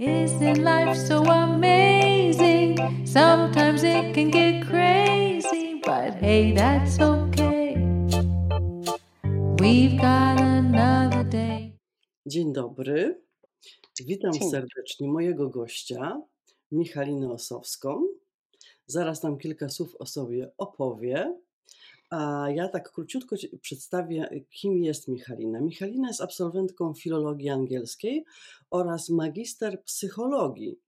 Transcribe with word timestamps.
Isn't 0.00 0.64
life 0.64 0.96
so 0.96 1.22
amazing? 1.24 3.04
Sometimes 3.04 3.82
it 3.84 4.14
can 4.14 4.30
get 4.30 4.66
crazy, 4.66 5.82
but 5.84 6.14
hey, 6.14 6.52
that's 6.52 6.98
okay. 6.98 7.76
We've 9.60 10.00
got 10.00 10.40
another 10.40 11.22
day. 11.24 11.76
Dzień 12.26 12.52
dobry. 12.52 13.20
Witam 14.06 14.32
Dzień. 14.32 14.50
serdecznie 14.50 15.08
mojego 15.08 15.48
gościa, 15.48 16.22
Michalinę 16.72 17.30
Osowską. 17.30 18.06
Zaraz 18.86 19.22
nam 19.22 19.38
kilka 19.38 19.68
słów 19.68 19.96
o 19.98 20.06
sobie 20.06 20.50
opowie. 20.58 21.34
A 22.10 22.50
ja 22.50 22.68
tak 22.68 22.92
króciutko 22.92 23.36
ci 23.36 23.58
przedstawię, 23.58 24.44
kim 24.50 24.78
jest 24.78 25.08
Michalina. 25.08 25.60
Michalina 25.60 26.08
jest 26.08 26.20
absolwentką 26.20 26.94
filologii 26.94 27.48
angielskiej 27.48 28.24
oraz 28.70 29.08
magister 29.08 29.84
psychologii. 29.84 30.80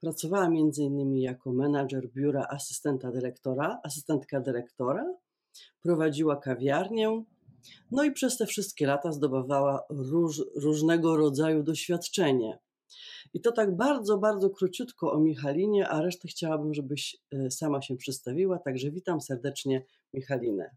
Pracowała 0.00 0.46
m.in. 0.46 1.16
jako 1.16 1.52
menadżer 1.52 2.08
biura 2.10 2.46
asystenta 2.50 3.12
dyrektora, 3.12 3.80
asystentka 3.82 4.40
dyrektora, 4.40 5.14
prowadziła 5.82 6.36
kawiarnię, 6.36 7.24
no 7.90 8.04
i 8.04 8.12
przez 8.12 8.36
te 8.36 8.46
wszystkie 8.46 8.86
lata 8.86 9.12
zdobywała 9.12 9.84
róż, 9.90 10.42
różnego 10.54 11.16
rodzaju 11.16 11.62
doświadczenie. 11.62 12.58
I 13.34 13.40
to 13.40 13.52
tak 13.52 13.76
bardzo, 13.76 14.18
bardzo 14.18 14.50
króciutko 14.50 15.12
o 15.12 15.18
Michalinie, 15.18 15.88
a 15.88 16.02
resztę 16.02 16.28
chciałabym, 16.28 16.74
żebyś 16.74 17.16
e, 17.32 17.50
sama 17.50 17.82
się 17.82 17.96
przedstawiła. 17.96 18.58
Także 18.58 18.90
witam 18.90 19.20
serdecznie 19.20 19.84
Michalinę. 20.14 20.70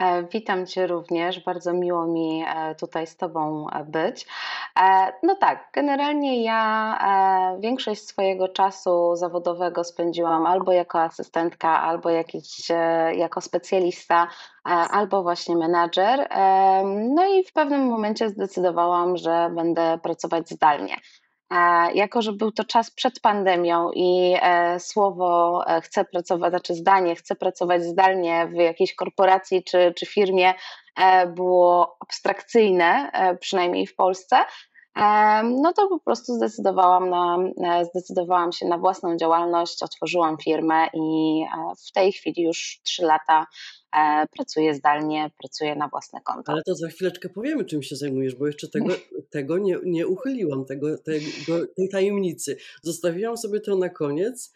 E, 0.00 0.22
Witam 0.32 0.66
Cię 0.66 0.86
również, 0.86 1.44
bardzo 1.44 1.72
miło 1.72 2.06
mi 2.06 2.44
e, 2.48 2.74
tutaj 2.74 3.06
z 3.06 3.16
Tobą 3.16 3.66
e, 3.70 3.84
być. 3.84 4.26
No 5.22 5.36
tak, 5.36 5.68
generalnie 5.74 6.42
ja 6.42 7.56
większość 7.60 8.02
swojego 8.02 8.48
czasu 8.48 9.16
zawodowego 9.16 9.84
spędziłam 9.84 10.46
albo 10.46 10.72
jako 10.72 11.00
asystentka, 11.00 11.82
albo 11.82 12.10
jakiś, 12.10 12.68
jako 13.16 13.40
specjalista, 13.40 14.28
albo 14.90 15.22
właśnie 15.22 15.56
menadżer. 15.56 16.28
No 17.14 17.26
i 17.26 17.44
w 17.44 17.52
pewnym 17.52 17.86
momencie 17.86 18.28
zdecydowałam, 18.28 19.16
że 19.16 19.50
będę 19.56 19.98
pracować 20.02 20.48
zdalnie. 20.48 20.96
E, 21.50 21.92
Jako, 21.94 22.22
że 22.22 22.32
był 22.32 22.52
to 22.52 22.64
czas 22.64 22.90
przed 22.90 23.20
pandemią 23.20 23.90
i 23.94 24.36
e, 24.42 24.80
słowo 24.80 25.60
e, 25.66 25.80
chcę 25.80 26.04
pracować, 26.04 26.50
znaczy 26.52 26.74
zdanie 26.74 27.14
chcę 27.14 27.34
pracować 27.34 27.84
zdalnie 27.84 28.46
w 28.46 28.54
jakiejś 28.54 28.94
korporacji 28.94 29.64
czy, 29.64 29.94
czy 29.96 30.06
firmie 30.06 30.54
było 31.26 31.96
abstrakcyjne, 32.00 33.10
przynajmniej 33.40 33.86
w 33.86 33.94
Polsce, 33.94 34.36
no 35.44 35.72
to 35.76 35.88
po 35.88 35.98
prostu 35.98 36.34
zdecydowałam, 36.34 37.10
na, 37.56 37.84
zdecydowałam 37.84 38.52
się 38.52 38.66
na 38.66 38.78
własną 38.78 39.16
działalność, 39.16 39.82
otworzyłam 39.82 40.38
firmę 40.38 40.86
i 40.94 41.44
w 41.88 41.92
tej 41.92 42.12
chwili 42.12 42.42
już 42.42 42.80
trzy 42.84 43.02
lata 43.04 43.46
pracuję 44.36 44.74
zdalnie, 44.74 45.30
pracuję 45.38 45.76
na 45.76 45.88
własne 45.88 46.20
konto. 46.24 46.52
Ale 46.52 46.62
to 46.62 46.74
za 46.74 46.88
chwileczkę 46.88 47.28
powiemy, 47.28 47.64
czym 47.64 47.82
się 47.82 47.96
zajmujesz, 47.96 48.34
bo 48.34 48.46
jeszcze 48.46 48.68
tego, 48.68 48.94
tego 49.30 49.58
nie, 49.58 49.76
nie 49.84 50.06
uchyliłam, 50.06 50.64
tego, 50.64 50.98
tego, 50.98 51.66
tej 51.76 51.88
tajemnicy. 51.88 52.56
Zostawiłam 52.82 53.36
sobie 53.36 53.60
to 53.60 53.76
na 53.76 53.88
koniec. 53.88 54.52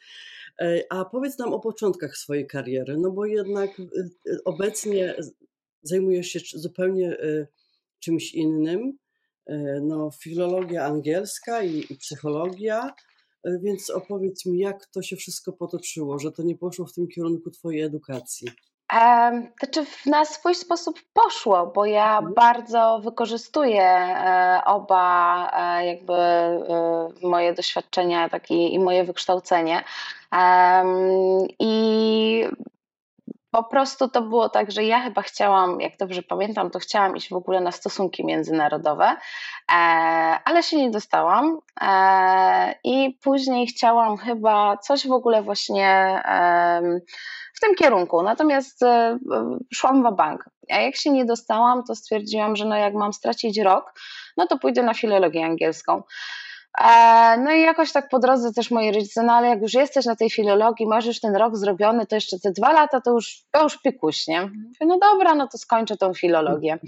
E, 0.61 0.85
A 0.91 1.05
powiedz 1.05 1.39
nam 1.39 1.53
o 1.53 1.61
początkach 1.61 2.17
swojej 2.17 2.47
kariery, 2.47 2.97
no 2.99 3.11
bo 3.11 3.27
jednak 3.27 3.71
e, 3.81 3.83
e, 3.83 4.37
obecnie 4.45 5.15
zajmujesz 5.83 6.27
się 6.27 6.41
zupełnie 6.55 7.19
e, 7.19 7.47
czymś 8.01 8.35
innym. 8.35 8.99
E, 9.47 9.81
No, 9.81 10.11
filologia 10.11 10.85
angielska 10.85 11.63
i, 11.63 11.93
i 11.93 11.97
psychologia, 11.97 12.95
e, 13.45 13.59
więc 13.63 13.91
opowiedz 13.91 14.47
mi, 14.47 14.59
jak 14.59 14.87
to 14.87 15.03
się 15.03 15.17
wszystko 15.17 15.53
potoczyło, 15.53 16.19
że 16.19 16.33
to 16.33 16.43
nie 16.43 16.57
poszło 16.57 16.87
w 16.87 16.93
tym 16.93 17.09
kierunku 17.09 17.51
twojej 17.51 17.83
edukacji. 17.83 18.49
Znaczy 19.59 19.85
w 19.85 20.07
na 20.07 20.25
swój 20.25 20.55
sposób 20.55 21.01
poszło, 21.13 21.67
bo 21.67 21.85
ja 21.85 22.17
Mhm. 22.19 22.35
bardzo 22.35 23.01
wykorzystuję 23.05 23.83
e, 23.85 24.61
oba 24.65 25.51
e, 25.53 25.87
jakby 25.87 26.15
e, 26.15 26.59
moje 27.23 27.55
doświadczenia 27.55 28.29
taki, 28.29 28.75
i 28.75 28.79
moje 28.79 29.05
wykształcenie. 29.05 29.85
I 31.59 32.45
po 33.55 33.65
prostu 33.65 34.09
to 34.09 34.23
było 34.23 34.49
tak, 34.49 34.73
że 34.73 34.85
ja 34.85 35.01
chyba 35.01 35.23
chciałam, 35.23 35.81
jak 35.81 35.97
dobrze 35.97 36.23
pamiętam, 36.23 36.71
to 36.71 36.79
chciałam 36.79 37.17
iść 37.17 37.29
w 37.29 37.37
ogóle 37.37 37.61
na 37.61 37.73
stosunki 37.73 38.27
międzynarodowe, 38.27 39.05
e, 39.07 39.75
ale 40.45 40.63
się 40.63 40.77
nie 40.77 40.91
dostałam. 40.91 41.59
E, 41.81 42.75
I 42.85 43.19
później 43.23 43.67
chciałam 43.67 44.17
chyba 44.17 44.77
coś 44.77 45.07
w 45.07 45.13
ogóle 45.13 45.43
właśnie 45.43 46.23
w 47.55 47.61
tym 47.61 47.75
kierunku. 47.75 48.23
Natomiast 48.23 48.83
e, 48.83 49.19
szłam 49.75 50.13
w 50.13 50.17
bank. 50.17 50.45
A 50.71 50.81
jak 50.81 50.97
się 50.97 51.11
nie 51.11 51.25
dostałam, 51.25 51.85
to 51.85 51.95
stwierdziłam, 51.95 52.57
że 52.57 52.65
no 52.65 52.77
jak 52.77 52.95
mam 52.95 53.13
stracić 53.13 53.59
rok, 53.59 53.93
no 54.37 54.47
to 54.47 54.59
pójdę 54.59 54.83
na 54.83 54.95
filologię 54.95 55.45
angielską. 55.45 56.03
E, 56.79 57.37
No 57.39 57.53
i 57.53 57.61
jakoś 57.61 57.93
tak 57.93 58.09
po 58.09 58.19
drodze 58.19 58.53
też 58.53 58.71
moi 58.71 58.93
rodzice, 58.93 59.23
no 59.23 59.33
ale 59.33 59.49
jak 59.49 59.63
już 59.63 59.75
jesteś 59.75 60.07
na 60.07 60.17
tej 60.17 60.31
filologii, 60.31 60.87
masz 60.87 61.07
już 61.07 61.21
ten 61.21 61.37
rok 61.37 61.57
zrobiony, 61.57 62.07
to 62.07 62.15
jeszcze 62.15 62.39
te 62.41 62.53
dwa 62.53 62.73
lata 62.73 63.01
to 63.01 63.11
już, 63.11 63.43
to 63.51 63.63
już 63.63 63.79
pikuś, 63.79 64.27
nie? 64.27 64.41
Mówię, 64.43 64.87
no 64.87 64.99
dobra, 64.99 65.35
no 65.35 65.49
to 65.49 65.59
skończę 65.59 65.97
tą 65.97 66.15
filologię. 66.15 66.79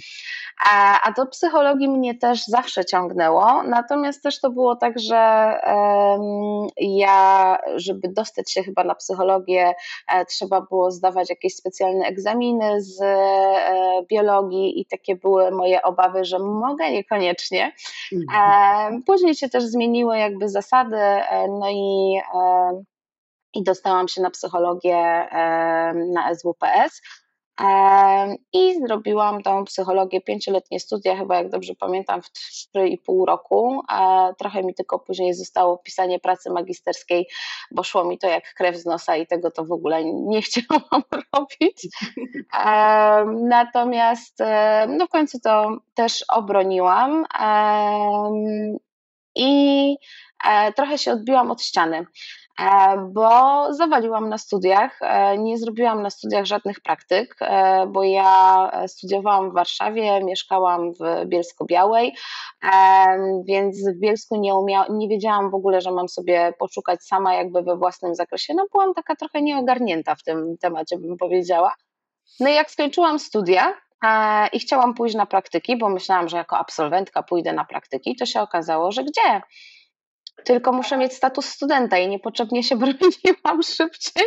A, 0.71 1.01
a 1.03 1.13
do 1.13 1.27
psychologii 1.27 1.89
mnie 1.89 2.15
też 2.15 2.45
zawsze 2.45 2.85
ciągnęło, 2.85 3.63
natomiast 3.63 4.23
też 4.23 4.41
to 4.41 4.51
było 4.51 4.77
tak, 4.77 4.99
że 4.99 5.17
ja, 6.77 7.59
żeby 7.77 8.09
dostać 8.09 8.53
się 8.53 8.63
chyba 8.63 8.85
na 8.85 8.95
psychologię, 8.95 9.75
e, 10.09 10.25
trzeba 10.25 10.61
było 10.61 10.91
zdawać 10.91 11.31
jakieś 11.31 11.55
specjalne 11.55 12.07
egzaminy 12.07 12.83
z 12.83 13.01
e, 13.03 14.03
biologii 14.11 14.81
i 14.81 14.87
takie 14.87 15.17
były 15.17 15.51
moje 15.51 15.83
obawy, 15.83 16.25
że 16.25 16.39
mogę 16.39 16.91
niekoniecznie. 16.91 17.73
Mhm. 18.13 18.97
E, 18.97 19.03
Później 19.07 19.35
się 19.35 19.49
też 19.49 19.65
zmieniły 19.77 20.19
jakby 20.19 20.49
zasady, 20.49 20.97
e, 20.97 21.49
no 21.49 21.71
i, 21.71 22.21
e, 22.35 22.83
i 23.55 23.63
dostałam 23.63 24.09
się 24.09 24.23
na 24.23 24.31
psychologię 24.31 24.97
e, 24.97 25.95
na 25.95 26.35
SWPS. 26.35 27.01
I 28.53 28.81
zrobiłam 28.87 29.43
tą 29.43 29.65
psychologię 29.65 30.21
pięcioletnie 30.21 30.81
studia, 30.81 31.17
chyba 31.17 31.37
jak 31.37 31.51
dobrze 31.51 31.75
pamiętam, 31.75 32.23
w 32.23 32.27
3,5 32.77 33.27
roku. 33.27 33.81
Trochę 34.39 34.63
mi 34.63 34.75
tylko 34.75 34.99
później 34.99 35.35
zostało 35.35 35.79
pisanie 35.79 36.21
pracy 36.21 36.51
magisterskiej, 36.51 37.27
bo 37.71 37.83
szło 37.83 38.05
mi 38.05 38.19
to 38.19 38.27
jak 38.29 38.55
krew 38.55 38.77
z 38.77 38.85
nosa 38.85 39.17
i 39.17 39.27
tego 39.27 39.51
to 39.51 39.65
w 39.65 39.73
ogóle 39.73 40.05
nie 40.05 40.43
chciałam 40.47 41.03
robić. 41.35 41.89
Natomiast 43.49 44.39
no 44.89 45.07
w 45.07 45.11
końcu 45.11 45.41
to 45.41 45.77
też 45.95 46.25
obroniłam 46.29 47.25
i 49.37 49.97
e, 50.49 50.73
trochę 50.73 50.99
się 50.99 51.13
odbiłam 51.13 51.51
od 51.51 51.63
ściany, 51.63 52.07
e, 52.61 52.97
bo 53.13 53.29
zawaliłam 53.75 54.29
na 54.29 54.39
studiach. 54.39 54.99
e, 55.03 55.39
Nie 55.39 55.59
zrobiłam 55.59 56.03
na 56.03 56.11
studiach 56.11 56.45
żadnych 56.45 56.81
praktyk, 56.81 57.37
bo 57.89 58.03
ja 58.03 58.71
studiowałam 58.87 59.51
w 59.51 59.55
Warszawie, 59.55 60.25
mieszkałam 60.25 60.93
w 60.93 61.27
Bielsko-Białej, 61.27 62.15
więc 63.49 63.89
w 63.89 64.01
Bielsku 64.01 64.37
nie, 64.37 64.53
umia- 64.53 64.87
nie 64.91 65.09
wiedziałam 65.09 65.51
w 65.51 65.55
ogóle, 65.55 65.81
że 65.81 65.91
mam 65.93 66.09
sobie 66.09 66.53
poszukać 66.59 67.05
sama 67.05 67.35
jakby 67.35 67.63
we 67.63 67.77
własnym 67.77 68.15
zakresie. 68.15 68.55
No 68.55 68.67
byłam 68.73 68.95
taka 68.95 69.17
trochę 69.17 69.43
nieogarnięta 69.43 70.15
w 70.15 70.23
tym 70.23 70.57
temacie, 70.61 70.99
bym 70.99 71.17
powiedziała. 71.17 71.75
No 72.41 72.49
i 72.49 72.55
jak 72.55 72.71
skończyłam 72.71 73.19
studia 73.19 73.75
i 74.53 74.59
chciałam 74.59 74.95
pójść 74.95 75.15
na 75.15 75.27
praktyki, 75.27 75.79
bo 75.79 75.89
myślałam, 75.89 76.29
że 76.29 76.37
jako 76.37 76.59
absolwentka 76.59 77.23
pójdę 77.23 77.53
na 77.53 77.65
praktyki, 77.65 78.17
to 78.17 78.27
się 78.27 78.41
okazało, 78.41 78.93
że 78.93 79.05
gdzie? 79.05 79.43
Tylko 80.45 80.73
muszę 80.73 80.97
mieć 80.97 81.13
status 81.15 81.47
studenta 81.49 81.99
i 81.99 82.09
niepotrzebnie 82.09 82.63
się 82.63 82.77
broniłam 82.83 83.63
szybciej. 83.63 84.25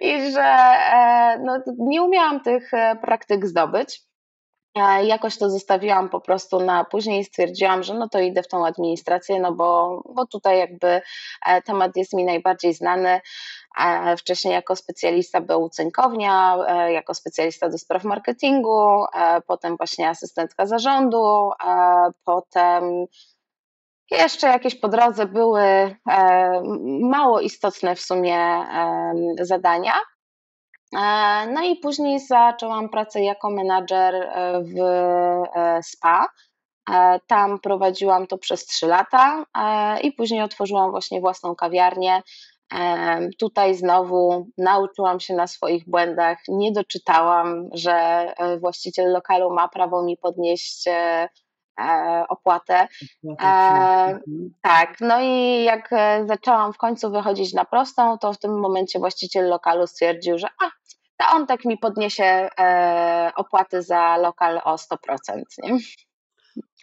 I 0.00 0.32
że 0.32 0.44
e, 0.44 1.38
no, 1.44 1.58
nie 1.78 2.02
umiałam 2.02 2.40
tych 2.40 2.74
e, 2.74 2.96
praktyk 2.96 3.46
zdobyć. 3.46 4.07
Jakoś 5.02 5.38
to 5.38 5.50
zostawiłam 5.50 6.08
po 6.08 6.20
prostu 6.20 6.60
na 6.60 6.84
później 6.84 7.20
i 7.20 7.24
stwierdziłam, 7.24 7.82
że 7.82 7.94
no 7.94 8.08
to 8.08 8.20
idę 8.20 8.42
w 8.42 8.48
tą 8.48 8.66
administrację, 8.66 9.40
no 9.40 9.52
bo, 9.52 10.02
bo 10.14 10.26
tutaj 10.26 10.58
jakby 10.58 11.00
e, 11.46 11.62
temat 11.62 11.96
jest 11.96 12.12
mi 12.12 12.24
najbardziej 12.24 12.74
znany. 12.74 13.20
E, 13.80 14.16
Wcześniej 14.16 14.54
jako 14.54 14.76
specjalista 14.76 15.40
był 15.40 15.68
Cynkownia, 15.68 16.58
e, 16.68 16.92
jako 16.92 17.14
specjalista 17.14 17.68
do 17.68 17.78
spraw 17.78 18.04
marketingu, 18.04 19.04
potem 19.46 19.76
właśnie 19.76 20.08
asystentka 20.08 20.66
zarządu, 20.66 21.50
potem 22.24 23.06
jeszcze 24.10 24.46
jakieś 24.46 24.74
po 24.74 24.88
drodze 24.88 25.26
były 25.26 25.96
mało 27.00 27.40
istotne 27.40 27.96
w 27.96 28.00
sumie 28.00 28.64
zadania. 29.40 29.92
E, 30.96 31.46
No 31.46 31.62
i 31.62 31.76
później 31.76 32.20
zaczęłam 32.20 32.88
pracę 32.88 33.20
jako 33.20 33.50
menadżer 33.50 34.14
e, 34.14 34.62
w 34.62 34.80
e, 34.80 35.80
SPA. 35.82 36.28
Tam 37.26 37.58
prowadziłam 37.58 38.26
to 38.26 38.38
przez 38.38 38.66
trzy 38.66 38.86
lata 38.86 39.44
i 40.02 40.12
później 40.12 40.42
otworzyłam 40.42 40.90
właśnie 40.90 41.20
własną 41.20 41.54
kawiarnię. 41.54 42.22
Tutaj 43.38 43.74
znowu 43.74 44.46
nauczyłam 44.58 45.20
się 45.20 45.34
na 45.34 45.46
swoich 45.46 45.88
błędach, 45.88 46.38
nie 46.48 46.72
doczytałam, 46.72 47.68
że 47.72 48.26
właściciel 48.60 49.12
lokalu 49.12 49.54
ma 49.54 49.68
prawo 49.68 50.02
mi 50.02 50.16
podnieść 50.16 50.84
opłatę. 52.28 52.88
E, 53.42 54.20
tak, 54.62 54.96
no 55.00 55.20
i 55.20 55.64
jak 55.64 55.90
zaczęłam 56.26 56.72
w 56.72 56.78
końcu 56.78 57.10
wychodzić 57.10 57.54
na 57.54 57.64
prostą, 57.64 58.18
to 58.18 58.32
w 58.32 58.38
tym 58.38 58.60
momencie 58.60 58.98
właściciel 58.98 59.48
lokalu 59.48 59.86
stwierdził, 59.86 60.38
że 60.38 60.46
a, 60.46 60.70
to 61.16 61.36
on 61.36 61.46
tak 61.46 61.64
mi 61.64 61.78
podniesie 61.78 62.24
e, 62.58 63.32
opłaty 63.36 63.82
za 63.82 64.16
lokal 64.16 64.60
o 64.64 64.74
100%. 64.74 64.96
Nie? 65.62 65.78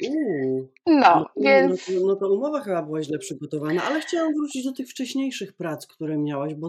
Uuu, 0.03 0.71
no, 0.85 0.93
no, 0.95 1.25
to, 1.25 1.29
więc. 1.37 1.89
no, 1.89 2.07
no 2.07 2.15
to 2.15 2.33
umowa 2.33 2.61
chyba 2.61 2.81
była 2.81 3.03
źle 3.03 3.17
przygotowana, 3.17 3.83
ale 3.83 4.01
chciałam 4.01 4.33
wrócić 4.33 4.65
do 4.65 4.71
tych 4.71 4.89
wcześniejszych 4.89 5.53
prac, 5.53 5.87
które 5.87 6.17
miałaś, 6.17 6.53
bo 6.53 6.67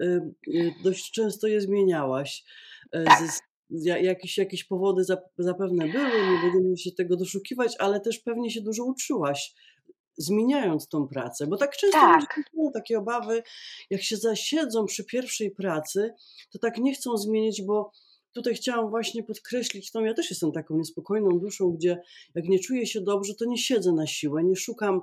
y, 0.00 0.34
y, 0.48 0.74
dość 0.84 1.10
często 1.10 1.46
je 1.46 1.60
zmieniałaś. 1.60 2.44
E, 2.92 3.04
tak. 3.04 3.18
Z, 3.18 3.42
jakieś, 3.70 4.38
jakieś 4.38 4.64
powody 4.64 5.04
zapewne 5.38 5.88
były, 5.88 6.42
nie 6.44 6.52
będziemy 6.52 6.78
się 6.78 6.92
tego 6.92 7.16
doszukiwać, 7.16 7.74
ale 7.78 8.00
też 8.00 8.18
pewnie 8.18 8.50
się 8.50 8.60
dużo 8.60 8.84
uczyłaś 8.84 9.54
zmieniając 10.18 10.88
tą 10.88 11.08
pracę, 11.08 11.46
bo 11.46 11.56
tak 11.56 11.76
często 11.76 11.98
tak. 11.98 12.40
takie 12.74 12.98
obawy, 12.98 13.42
jak 13.90 14.02
się 14.02 14.16
zasiedzą 14.16 14.86
przy 14.86 15.04
pierwszej 15.04 15.50
pracy, 15.50 16.14
to 16.52 16.58
tak 16.58 16.78
nie 16.78 16.94
chcą 16.94 17.16
zmienić, 17.16 17.62
bo 17.62 17.90
tutaj 18.32 18.54
chciałam 18.54 18.90
właśnie 18.90 19.22
podkreślić 19.22 19.90
tą, 19.90 20.04
ja 20.04 20.14
też 20.14 20.30
jestem 20.30 20.52
taką 20.52 20.76
niespokojną 20.76 21.28
duszą, 21.28 21.70
gdzie 21.70 21.98
jak 22.34 22.44
nie 22.44 22.58
czuję 22.58 22.86
się 22.86 23.00
dobrze, 23.00 23.34
to 23.34 23.44
nie 23.44 23.58
siedzę 23.58 23.92
na 23.92 24.06
siłę, 24.06 24.44
nie 24.44 24.56
szukam 24.56 25.00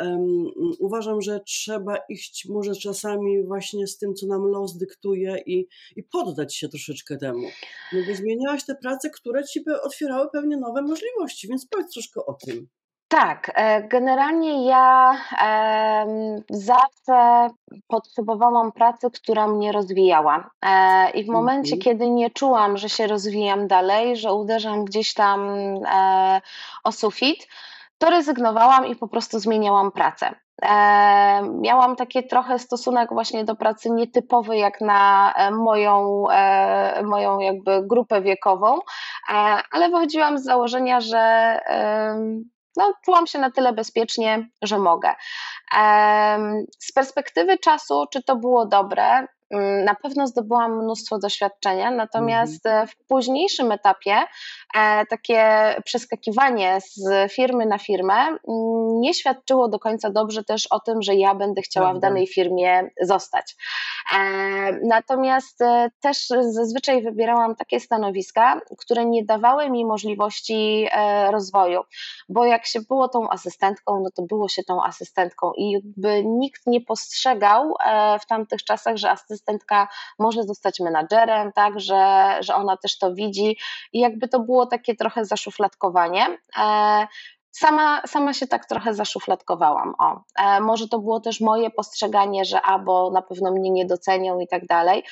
Um, 0.00 0.44
uważam, 0.78 1.22
że 1.22 1.40
trzeba 1.40 1.96
iść 2.08 2.46
może 2.48 2.74
czasami 2.74 3.44
właśnie 3.44 3.86
z 3.86 3.98
tym, 3.98 4.14
co 4.14 4.26
nam 4.26 4.42
los 4.42 4.76
dyktuje 4.78 5.42
i, 5.46 5.68
i 5.96 6.02
poddać 6.02 6.56
się 6.56 6.68
troszeczkę 6.68 7.16
temu. 7.16 7.46
No 7.92 7.98
bo 8.08 8.14
zmieniałaś 8.14 8.64
te 8.64 8.74
prace, 8.74 9.10
które 9.10 9.44
ci 9.44 9.64
otwierały 9.82 10.28
pewnie 10.32 10.56
nowe 10.56 10.82
możliwości, 10.82 11.48
więc 11.48 11.66
powiedz 11.66 11.92
troszkę 11.92 12.26
o 12.26 12.34
tym. 12.34 12.68
Tak, 13.12 13.52
e, 13.54 13.82
generalnie 13.82 14.66
ja 14.66 15.16
zawsze 16.50 17.50
potrzebowałam 17.88 18.72
pracy, 18.72 19.10
która 19.10 19.46
mnie 19.46 19.72
rozwijała. 19.72 20.50
E, 20.62 21.10
I 21.10 21.24
w 21.24 21.28
momencie, 21.28 21.74
mhm. 21.74 21.80
kiedy 21.80 22.10
nie 22.10 22.30
czułam, 22.30 22.76
że 22.76 22.88
się 22.88 23.06
rozwijam 23.06 23.68
dalej, 23.68 24.16
że 24.16 24.32
uderzam 24.32 24.84
gdzieś 24.84 25.14
tam 25.14 25.40
e, 25.86 26.40
o 26.84 26.92
sufit, 26.92 27.48
to 28.00 28.10
rezygnowałam 28.10 28.86
i 28.86 28.96
po 28.96 29.08
prostu 29.08 29.38
zmieniałam 29.38 29.92
pracę. 29.92 30.34
miałam 31.60 31.96
taki 31.96 32.26
trochę 32.26 32.58
stosunek 32.58 33.08
właśnie 33.12 33.44
do 33.44 33.56
pracy 33.56 33.90
nietypowy 33.90 34.56
jak 34.56 34.80
na 34.80 35.34
moją, 35.52 36.24
moją 37.04 37.38
jakby 37.38 37.86
grupę 37.86 38.20
wiekową, 38.22 38.78
ale 39.72 39.88
wychodziłam 39.88 40.38
z 40.38 40.44
założenia, 40.44 41.00
że 41.00 41.56
no, 42.76 42.94
czułam 43.04 43.26
się 43.26 43.38
na 43.38 43.50
tyle 43.50 43.72
bezpiecznie, 43.72 44.48
że 44.62 44.78
mogę. 44.78 45.14
Z 46.78 46.92
perspektywy 46.92 47.58
czasu, 47.58 48.04
czy 48.12 48.22
to 48.22 48.36
było 48.36 48.66
dobre? 48.66 49.26
Mm, 49.50 49.84
na 49.84 49.94
pewno 49.94 50.26
zdobyłam 50.26 50.82
mnóstwo 50.82 51.18
doświadczenia, 51.18 51.90
natomiast 51.90 52.66
mhm. 52.66 52.86
w 52.86 52.96
późniejszym 52.96 53.72
etapie 53.72 54.16
e, 54.74 55.06
takie 55.06 55.44
przeskakiwanie 55.84 56.78
z 56.80 57.32
firmy 57.32 57.66
na 57.66 57.78
firmę 57.78 58.14
mm, 58.14 58.38
nie 59.00 59.14
świadczyło 59.14 59.68
do 59.68 59.78
końca 59.78 60.10
dobrze 60.10 60.44
też 60.44 60.66
o 60.66 60.80
tym, 60.80 61.02
że 61.02 61.14
ja 61.14 61.34
będę 61.34 61.62
chciała 61.62 61.94
w 61.94 61.98
danej 61.98 62.26
firmie 62.26 62.90
zostać. 63.00 63.56
E, 64.18 64.18
natomiast 64.72 65.62
e, 65.62 65.90
też 66.00 66.28
zazwyczaj 66.50 67.02
wybierałam 67.02 67.56
takie 67.56 67.80
stanowiska, 67.80 68.60
które 68.78 69.04
nie 69.04 69.24
dawały 69.24 69.70
mi 69.70 69.84
możliwości 69.84 70.88
rozwoju, 71.30 71.80
bo 72.28 72.44
jak 72.44 72.66
się 72.66 72.80
było 72.80 73.08
tą 73.08 73.30
asystentką, 73.30 74.00
no 74.00 74.10
to 74.16 74.22
było 74.22 74.48
się 74.48 74.62
tą 74.62 74.82
asystentką 74.82 75.52
i 75.56 75.70
jakby 75.70 76.24
nikt 76.24 76.66
nie 76.66 76.80
postrzegał 76.80 77.74
w 78.20 78.26
tamtych 78.26 78.64
czasach, 78.64 78.96
że 78.96 79.10
asystent 79.10 79.39
asystentka 79.40 79.88
może 80.18 80.42
zostać 80.42 80.80
menadżerem, 80.80 81.52
tak, 81.52 81.80
że, 81.80 82.36
że 82.40 82.54
ona 82.54 82.76
też 82.76 82.98
to 82.98 83.14
widzi 83.14 83.56
i 83.92 84.00
jakby 84.00 84.28
to 84.28 84.40
było 84.40 84.66
takie 84.66 84.96
trochę 84.96 85.24
zaszufladkowanie. 85.24 86.38
Sama, 87.50 88.02
sama 88.06 88.32
się 88.32 88.46
tak 88.46 88.66
trochę 88.66 88.94
zaszufladkowałam. 88.94 89.94
O, 89.98 90.20
e, 90.38 90.60
może 90.60 90.88
to 90.88 90.98
było 90.98 91.20
też 91.20 91.40
moje 91.40 91.70
postrzeganie, 91.70 92.44
że 92.44 92.62
albo 92.62 93.10
na 93.10 93.22
pewno 93.22 93.50
mnie 93.52 93.70
nie 93.70 93.86
docenią 93.86 94.38
i 94.38 94.48
tak 94.48 94.66
dalej. 94.66 95.04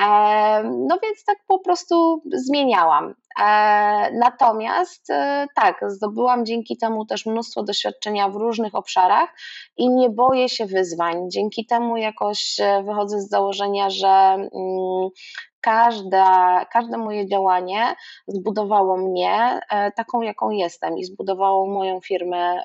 E, 0.00 0.62
no 0.64 0.98
więc 1.02 1.24
tak 1.24 1.38
po 1.46 1.58
prostu 1.58 2.22
zmieniałam. 2.32 3.14
E, 3.40 4.12
natomiast 4.12 5.10
e, 5.10 5.46
tak, 5.54 5.84
zdobyłam 5.86 6.46
dzięki 6.46 6.76
temu 6.76 7.06
też 7.06 7.26
mnóstwo 7.26 7.62
doświadczenia 7.62 8.28
w 8.28 8.36
różnych 8.36 8.74
obszarach 8.74 9.30
i 9.76 9.90
nie 9.90 10.10
boję 10.10 10.48
się 10.48 10.66
wyzwań. 10.66 11.30
Dzięki 11.30 11.66
temu 11.66 11.96
jakoś 11.96 12.60
e, 12.60 12.82
wychodzę 12.82 13.20
z 13.20 13.28
założenia, 13.28 13.90
że 13.90 14.08
mm, 14.08 14.50
każde, 15.60 16.24
każde 16.72 16.98
moje 16.98 17.28
działanie 17.28 17.94
zbudowało 18.28 18.96
mnie 18.96 19.60
taką, 19.96 20.22
jaką 20.22 20.50
jestem 20.50 20.98
i 20.98 21.04
zbudowało 21.04 21.66
moją 21.66 22.00
firmę 22.00 22.64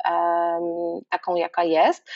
taką, 1.10 1.36
jaka 1.36 1.64
jest. 1.64 2.12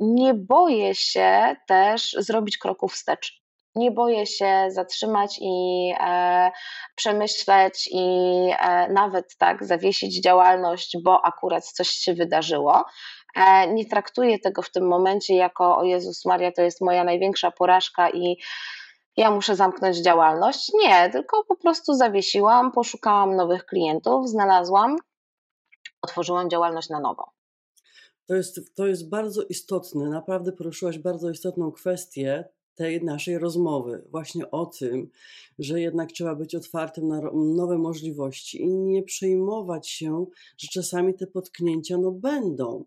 Nie 0.00 0.34
boję 0.34 0.94
się 0.94 1.56
też 1.66 2.16
zrobić 2.18 2.58
kroków 2.58 2.92
wstecz 2.92 3.44
nie 3.74 3.90
boję 3.90 4.26
się 4.26 4.66
zatrzymać 4.68 5.38
i 5.40 5.92
e, 6.00 6.50
przemyśleć 6.94 7.88
i 7.92 8.06
e, 8.58 8.88
nawet 8.92 9.36
tak 9.36 9.64
zawiesić 9.64 10.22
działalność, 10.22 10.96
bo 11.04 11.24
akurat 11.24 11.64
coś 11.64 11.88
się 11.88 12.14
wydarzyło. 12.14 12.84
E, 13.36 13.68
nie 13.74 13.86
traktuję 13.86 14.38
tego 14.38 14.62
w 14.62 14.70
tym 14.70 14.88
momencie 14.88 15.34
jako 15.34 15.76
o 15.76 15.84
Jezus 15.84 16.24
Maria, 16.24 16.52
to 16.52 16.62
jest 16.62 16.80
moja 16.80 17.04
największa 17.04 17.50
porażka 17.50 18.10
i 18.10 18.36
ja 19.16 19.30
muszę 19.30 19.56
zamknąć 19.56 19.96
działalność. 19.96 20.72
Nie, 20.74 21.10
tylko 21.10 21.44
po 21.44 21.56
prostu 21.56 21.94
zawiesiłam, 21.94 22.72
poszukałam 22.72 23.36
nowych 23.36 23.66
klientów, 23.66 24.28
znalazłam, 24.28 24.96
otworzyłam 26.02 26.50
działalność 26.50 26.88
na 26.88 27.00
nowo. 27.00 27.30
To 28.26 28.34
jest, 28.34 28.74
to 28.74 28.86
jest 28.86 29.08
bardzo 29.08 29.42
istotne, 29.42 30.08
naprawdę 30.08 30.52
poruszyłaś 30.52 30.98
bardzo 30.98 31.30
istotną 31.30 31.72
kwestię, 31.72 32.44
tej 32.74 33.04
naszej 33.04 33.38
rozmowy, 33.38 34.04
właśnie 34.10 34.50
o 34.50 34.66
tym, 34.66 35.10
że 35.58 35.80
jednak 35.80 36.12
trzeba 36.12 36.34
być 36.34 36.54
otwartym 36.54 37.08
na 37.08 37.20
nowe 37.34 37.78
możliwości 37.78 38.62
i 38.62 38.68
nie 38.68 39.02
przejmować 39.02 39.88
się, 39.88 40.26
że 40.58 40.68
czasami 40.68 41.14
te 41.14 41.26
potknięcia 41.26 41.98
no 41.98 42.10
będą. 42.10 42.84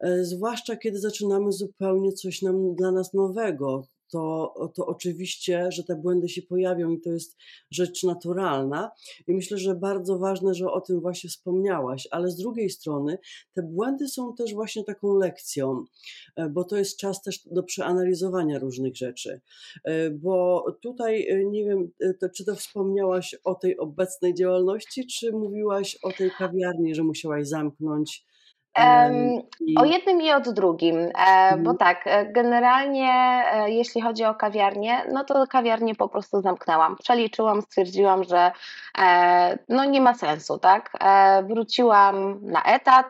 E, 0.00 0.24
zwłaszcza 0.24 0.76
kiedy 0.76 0.98
zaczynamy 0.98 1.52
zupełnie 1.52 2.12
coś 2.12 2.42
nam, 2.42 2.74
dla 2.74 2.92
nas 2.92 3.14
nowego, 3.14 3.86
to, 4.14 4.54
to 4.74 4.86
oczywiście, 4.86 5.72
że 5.72 5.84
te 5.84 5.96
błędy 5.96 6.28
się 6.28 6.42
pojawią 6.42 6.90
i 6.90 7.00
to 7.00 7.10
jest 7.10 7.36
rzecz 7.70 8.02
naturalna. 8.02 8.90
I 9.26 9.34
myślę, 9.34 9.58
że 9.58 9.74
bardzo 9.74 10.18
ważne, 10.18 10.54
że 10.54 10.70
o 10.70 10.80
tym 10.80 11.00
właśnie 11.00 11.30
wspomniałaś, 11.30 12.08
ale 12.10 12.30
z 12.30 12.36
drugiej 12.36 12.70
strony 12.70 13.18
te 13.52 13.62
błędy 13.62 14.08
są 14.08 14.34
też 14.34 14.54
właśnie 14.54 14.84
taką 14.84 15.16
lekcją, 15.18 15.84
e, 16.36 16.48
bo 16.48 16.64
to 16.64 16.76
jest 16.76 16.98
czas 16.98 17.22
też 17.22 17.40
do 17.46 17.62
przeanalizowania 17.62 18.58
różnych 18.58 18.96
rzeczy. 18.96 19.40
E, 19.84 20.10
bo 20.10 20.64
tutaj 20.82 21.28
e, 21.28 21.44
nie 21.44 21.64
wiem, 21.64 21.90
to, 22.20 22.28
czy 22.28 22.44
to 22.44 22.54
wspomniałaś 22.54 23.34
o 23.44 23.54
tej 23.54 23.78
obecnej 23.78 24.34
działalności, 24.34 25.06
czy 25.06 25.32
mówiłaś 25.32 25.98
o 26.02 26.12
tej 26.12 26.30
kawiarni, 26.30 26.94
że 26.94 27.02
musiałaś 27.02 27.48
zamknąć 27.48 28.24
o 29.76 29.84
jednym 29.84 30.22
i 30.22 30.32
o 30.32 30.40
drugim, 30.40 30.96
e, 30.98 31.10
bo 31.50 31.70
mhm. 31.70 31.76
tak, 31.76 32.06
e, 32.06 32.26
generalnie 32.26 33.12
e, 33.52 33.70
jeśli 33.70 34.00
chodzi 34.00 34.24
o 34.24 34.34
kawiarnię, 34.34 35.04
no 35.12 35.24
to 35.24 35.46
kawiarnię 35.46 35.94
po 35.94 36.08
prostu 36.08 36.42
zamknęłam. 36.42 36.96
Przeliczyłam, 36.96 37.62
stwierdziłam, 37.62 38.24
że 38.24 38.52
no 39.68 39.84
nie 39.84 40.00
ma 40.00 40.14
sensu, 40.14 40.58
tak? 40.58 40.92
Wróciłam 41.48 42.38
na 42.42 42.62
etat, 42.62 43.06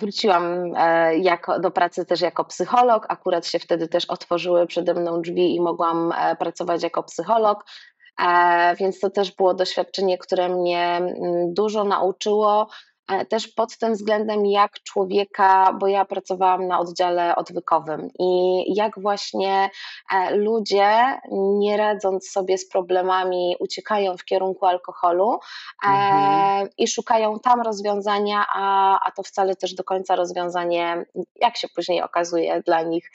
wróciłam 0.00 0.72
jako, 1.20 1.60
do 1.60 1.70
pracy 1.70 2.06
też 2.06 2.20
jako 2.20 2.44
psycholog, 2.44 3.06
akurat 3.08 3.46
się 3.46 3.58
wtedy 3.58 3.88
też 3.88 4.04
otworzyły 4.04 4.66
przede 4.66 4.94
mną 4.94 5.22
drzwi 5.22 5.54
i 5.54 5.60
mogłam 5.60 6.14
pracować 6.38 6.82
jako 6.82 7.02
psycholog. 7.02 7.64
Więc 8.78 9.00
to 9.00 9.10
też 9.10 9.32
było 9.32 9.54
doświadczenie, 9.54 10.18
które 10.18 10.48
mnie 10.48 10.86
mm, 10.96 11.54
dużo 11.54 11.84
nauczyło 11.84 12.68
też 13.28 13.48
pod 13.48 13.78
tym 13.78 13.92
względem, 13.92 14.46
jak 14.46 14.82
człowieka, 14.82 15.76
bo 15.80 15.86
ja 15.86 16.04
pracowałam 16.04 16.66
na 16.66 16.78
oddziale 16.78 17.36
odwykowym 17.36 18.08
i 18.18 18.64
jak 18.74 19.00
właśnie 19.00 19.70
e, 20.14 20.36
ludzie, 20.36 21.20
nie 21.32 21.76
radząc 21.76 22.30
sobie 22.30 22.58
z 22.58 22.68
problemami, 22.68 23.56
uciekają 23.60 24.16
w 24.16 24.24
kierunku 24.24 24.66
alkoholu 24.66 25.38
mhm. 25.84 26.68
i 26.78 26.88
szukają 26.88 27.40
tam 27.40 27.60
rozwiązania, 27.60 28.46
a, 28.54 28.98
a 29.06 29.10
to 29.10 29.22
wcale 29.22 29.56
też 29.56 29.74
do 29.74 29.84
końca 29.84 30.16
rozwiązanie, 30.16 31.04
jak 31.40 31.56
się 31.56 31.68
później 31.74 32.02
okazuje, 32.02 32.62
dla 32.66 32.82
nich 32.82 33.10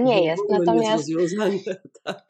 nie 0.00 0.24
jest. 0.24 0.42
Natomiast. 0.50 1.08
Nie 1.08 1.74
tak. 2.04 2.24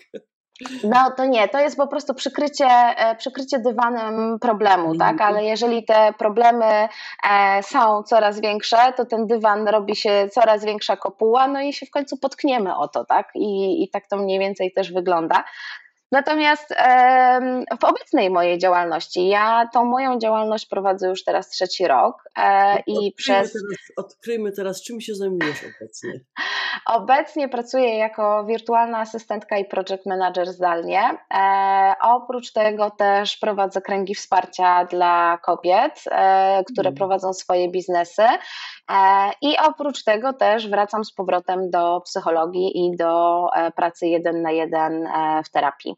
No 0.84 1.10
to 1.16 1.24
nie, 1.24 1.48
to 1.48 1.58
jest 1.58 1.76
po 1.76 1.86
prostu 1.86 2.14
przykrycie, 2.14 2.66
e, 2.66 3.14
przykrycie 3.16 3.58
dywanem 3.58 4.38
problemu, 4.38 4.96
tak? 4.96 5.12
Mhm. 5.12 5.30
Ale 5.30 5.44
jeżeli 5.44 5.84
te 5.84 6.12
problemy 6.18 6.88
e, 7.30 7.62
są 7.62 8.02
coraz 8.02 8.40
większe, 8.40 8.92
to 8.96 9.04
ten 9.04 9.26
dywan 9.26 9.68
robi 9.68 9.96
się 9.96 10.28
coraz 10.32 10.64
większa 10.64 10.96
kopuła, 10.96 11.48
no 11.48 11.60
i 11.60 11.72
się 11.72 11.86
w 11.86 11.90
końcu 11.90 12.16
potkniemy 12.16 12.76
o 12.76 12.88
to, 12.88 13.04
tak? 13.04 13.30
I, 13.34 13.82
i 13.82 13.88
tak 13.88 14.06
to 14.06 14.16
mniej 14.16 14.38
więcej 14.38 14.72
też 14.72 14.92
wygląda. 14.92 15.44
Natomiast 16.12 16.74
w 17.80 17.84
obecnej 17.84 18.30
mojej 18.30 18.58
działalności, 18.58 19.28
ja 19.28 19.68
tą 19.72 19.84
moją 19.84 20.18
działalność 20.18 20.66
prowadzę 20.66 21.08
już 21.08 21.24
teraz 21.24 21.48
trzeci 21.48 21.86
rok 21.86 22.24
e, 22.36 22.76
i 22.76 22.92
odkryjmy 22.92 23.12
przez. 23.16 23.52
Teraz, 23.52 23.62
odkryjmy 23.96 24.52
teraz, 24.52 24.82
czym 24.82 25.00
się 25.00 25.14
zajmujesz 25.14 25.64
obecnie. 25.80 26.20
Obecnie 26.86 27.48
pracuję 27.48 27.98
jako 27.98 28.44
wirtualna 28.44 28.98
asystentka 28.98 29.58
i 29.58 29.64
project 29.64 30.06
manager 30.06 30.46
zdalnie. 30.46 31.18
E, 31.34 31.94
oprócz 32.02 32.52
tego 32.52 32.90
też 32.90 33.36
prowadzę 33.36 33.80
kręgi 33.80 34.14
wsparcia 34.14 34.84
dla 34.84 35.38
kobiet, 35.44 36.04
e, 36.10 36.64
które 36.72 36.88
mm. 36.88 36.96
prowadzą 36.96 37.32
swoje 37.32 37.70
biznesy. 37.70 38.22
I 39.42 39.56
oprócz 39.58 40.04
tego 40.04 40.32
też 40.32 40.68
wracam 40.68 41.04
z 41.04 41.12
powrotem 41.12 41.70
do 41.70 42.00
psychologii 42.00 42.86
i 42.86 42.96
do 42.96 43.46
pracy 43.76 44.06
jeden 44.06 44.42
na 44.42 44.50
jeden 44.50 45.08
w 45.44 45.50
terapii. 45.50 45.96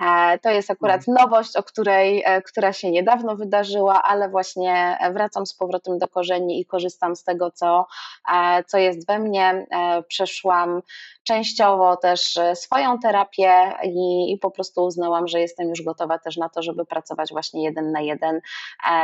E, 0.00 0.38
to 0.38 0.50
jest 0.50 0.70
akurat 0.70 1.08
mhm. 1.08 1.16
nowość, 1.16 1.56
o 1.56 1.62
której, 1.62 2.22
e, 2.26 2.42
która 2.42 2.72
się 2.72 2.90
niedawno 2.90 3.36
wydarzyła, 3.36 4.02
ale 4.02 4.28
właśnie 4.28 4.98
wracam 5.12 5.46
z 5.46 5.54
powrotem 5.54 5.98
do 5.98 6.08
korzeni 6.08 6.60
i 6.60 6.66
korzystam 6.66 7.16
z 7.16 7.24
tego, 7.24 7.50
co, 7.50 7.86
e, 8.34 8.64
co 8.64 8.78
jest 8.78 9.06
we 9.06 9.18
mnie. 9.18 9.66
Przeszłam 10.08 10.82
częściowo 11.24 11.96
też 11.96 12.38
swoją 12.54 12.98
terapię 12.98 13.52
i, 13.84 14.32
i 14.32 14.38
po 14.38 14.50
prostu 14.50 14.84
uznałam, 14.84 15.28
że 15.28 15.40
jestem 15.40 15.68
już 15.68 15.82
gotowa 15.82 16.18
też 16.18 16.36
na 16.36 16.48
to, 16.48 16.62
żeby 16.62 16.84
pracować 16.84 17.30
właśnie 17.30 17.64
jeden 17.64 17.92
na 17.92 18.00
jeden 18.00 18.40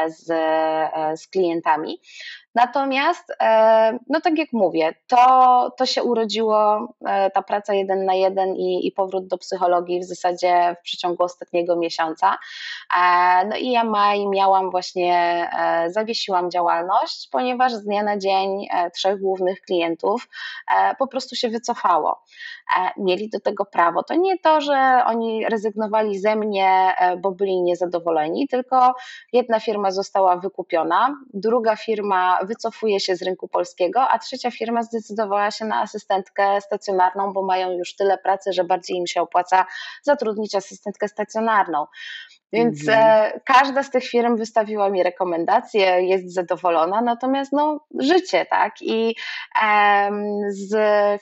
z, 0.08 0.26
z 1.20 1.28
klientami. 1.28 2.00
Natomiast, 2.54 3.32
e, 3.40 3.98
no 4.08 4.20
tak 4.20 4.38
jak 4.38 4.48
mówię, 4.52 4.94
to, 5.06 5.70
to 5.78 5.86
się 5.86 6.02
urodziło, 6.02 6.88
e, 7.06 7.30
ta 7.30 7.42
praca 7.42 7.74
jeden 7.74 8.04
na 8.04 8.14
jeden 8.14 8.56
i, 8.56 8.86
i 8.86 8.92
powrót 8.92 9.26
do 9.26 9.38
psychologii 9.38 10.00
w 10.00 10.04
zasadzie 10.04 10.76
w 10.80 10.82
przeciągu 10.82 11.22
ostatniego 11.22 11.76
miesiąca. 11.76 12.38
E, 12.96 13.46
no 13.46 13.56
i 13.56 13.70
ja 13.70 13.84
maj 13.84 14.28
miałam 14.28 14.70
właśnie, 14.70 15.50
zawiesiłam 15.88 16.50
działalność, 16.50 17.28
ponieważ 17.32 17.72
z 17.72 17.84
dnia 17.84 18.02
na 18.02 18.18
dzień 18.18 18.66
trzech 18.94 19.20
głównych 19.20 19.60
klientów 19.60 20.28
po 20.98 21.06
prostu 21.06 21.36
się 21.36 21.48
wycofało. 21.48 22.22
Mieli 22.96 23.28
do 23.28 23.40
tego 23.40 23.64
prawo. 23.64 24.02
To 24.02 24.14
nie 24.14 24.38
to, 24.38 24.60
że 24.60 25.02
oni 25.06 25.46
rezygnowali 25.48 26.18
ze 26.18 26.36
mnie, 26.36 26.94
bo 27.18 27.32
byli 27.32 27.62
niezadowoleni, 27.62 28.48
tylko 28.48 28.94
jedna 29.32 29.60
firma 29.60 29.90
została 29.90 30.36
wykupiona, 30.36 31.16
druga 31.34 31.76
firma 31.76 32.43
wycofuje 32.44 33.00
się 33.00 33.16
z 33.16 33.22
rynku 33.22 33.48
polskiego, 33.48 34.00
a 34.00 34.18
trzecia 34.18 34.50
firma 34.50 34.82
zdecydowała 34.82 35.50
się 35.50 35.64
na 35.64 35.80
asystentkę 35.80 36.60
stacjonarną, 36.60 37.32
bo 37.32 37.42
mają 37.42 37.70
już 37.70 37.96
tyle 37.96 38.18
pracy, 38.18 38.52
że 38.52 38.64
bardziej 38.64 38.96
im 38.96 39.06
się 39.06 39.22
opłaca 39.22 39.66
zatrudnić 40.02 40.54
asystentkę 40.54 41.08
stacjonarną. 41.08 41.86
Więc 42.54 42.88
mhm. 42.88 43.32
e, 43.36 43.40
każda 43.40 43.82
z 43.82 43.90
tych 43.90 44.04
firm 44.04 44.36
wystawiła 44.36 44.90
mi 44.90 45.02
rekomendacje, 45.02 46.02
jest 46.02 46.34
zadowolona, 46.34 47.00
natomiast 47.00 47.52
no, 47.52 47.80
życie, 47.98 48.46
tak? 48.50 48.74
I 48.80 49.16
z 50.48 50.72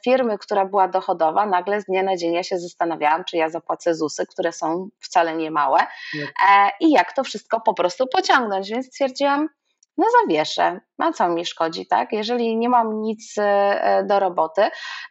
firmy, 0.04 0.38
która 0.38 0.64
była 0.64 0.88
dochodowa, 0.88 1.46
nagle 1.46 1.80
z 1.80 1.84
dnia 1.84 2.02
na 2.02 2.16
dzień 2.16 2.32
ja 2.34 2.42
się 2.42 2.58
zastanawiałam, 2.58 3.24
czy 3.24 3.36
ja 3.36 3.48
zapłacę 3.48 3.94
ZUSy, 3.94 4.26
które 4.26 4.52
są 4.52 4.88
wcale 5.00 5.36
nie 5.36 5.50
małe, 5.50 5.80
e, 5.80 6.70
i 6.80 6.90
jak 6.90 7.12
to 7.12 7.24
wszystko 7.24 7.60
po 7.60 7.74
prostu 7.74 8.06
pociągnąć. 8.06 8.70
Więc 8.70 8.86
stwierdziłam, 8.86 9.48
no 9.96 10.06
zawieszę. 10.20 10.80
A 11.02 11.12
co 11.12 11.28
mi 11.28 11.46
szkodzi, 11.46 11.87
tak? 11.87 12.12
Jeżeli 12.12 12.56
nie 12.56 12.68
mam 12.68 13.00
nic 13.00 13.38
e, 13.38 13.44
e, 13.44 14.04
do 14.04 14.20
roboty, 14.20 14.62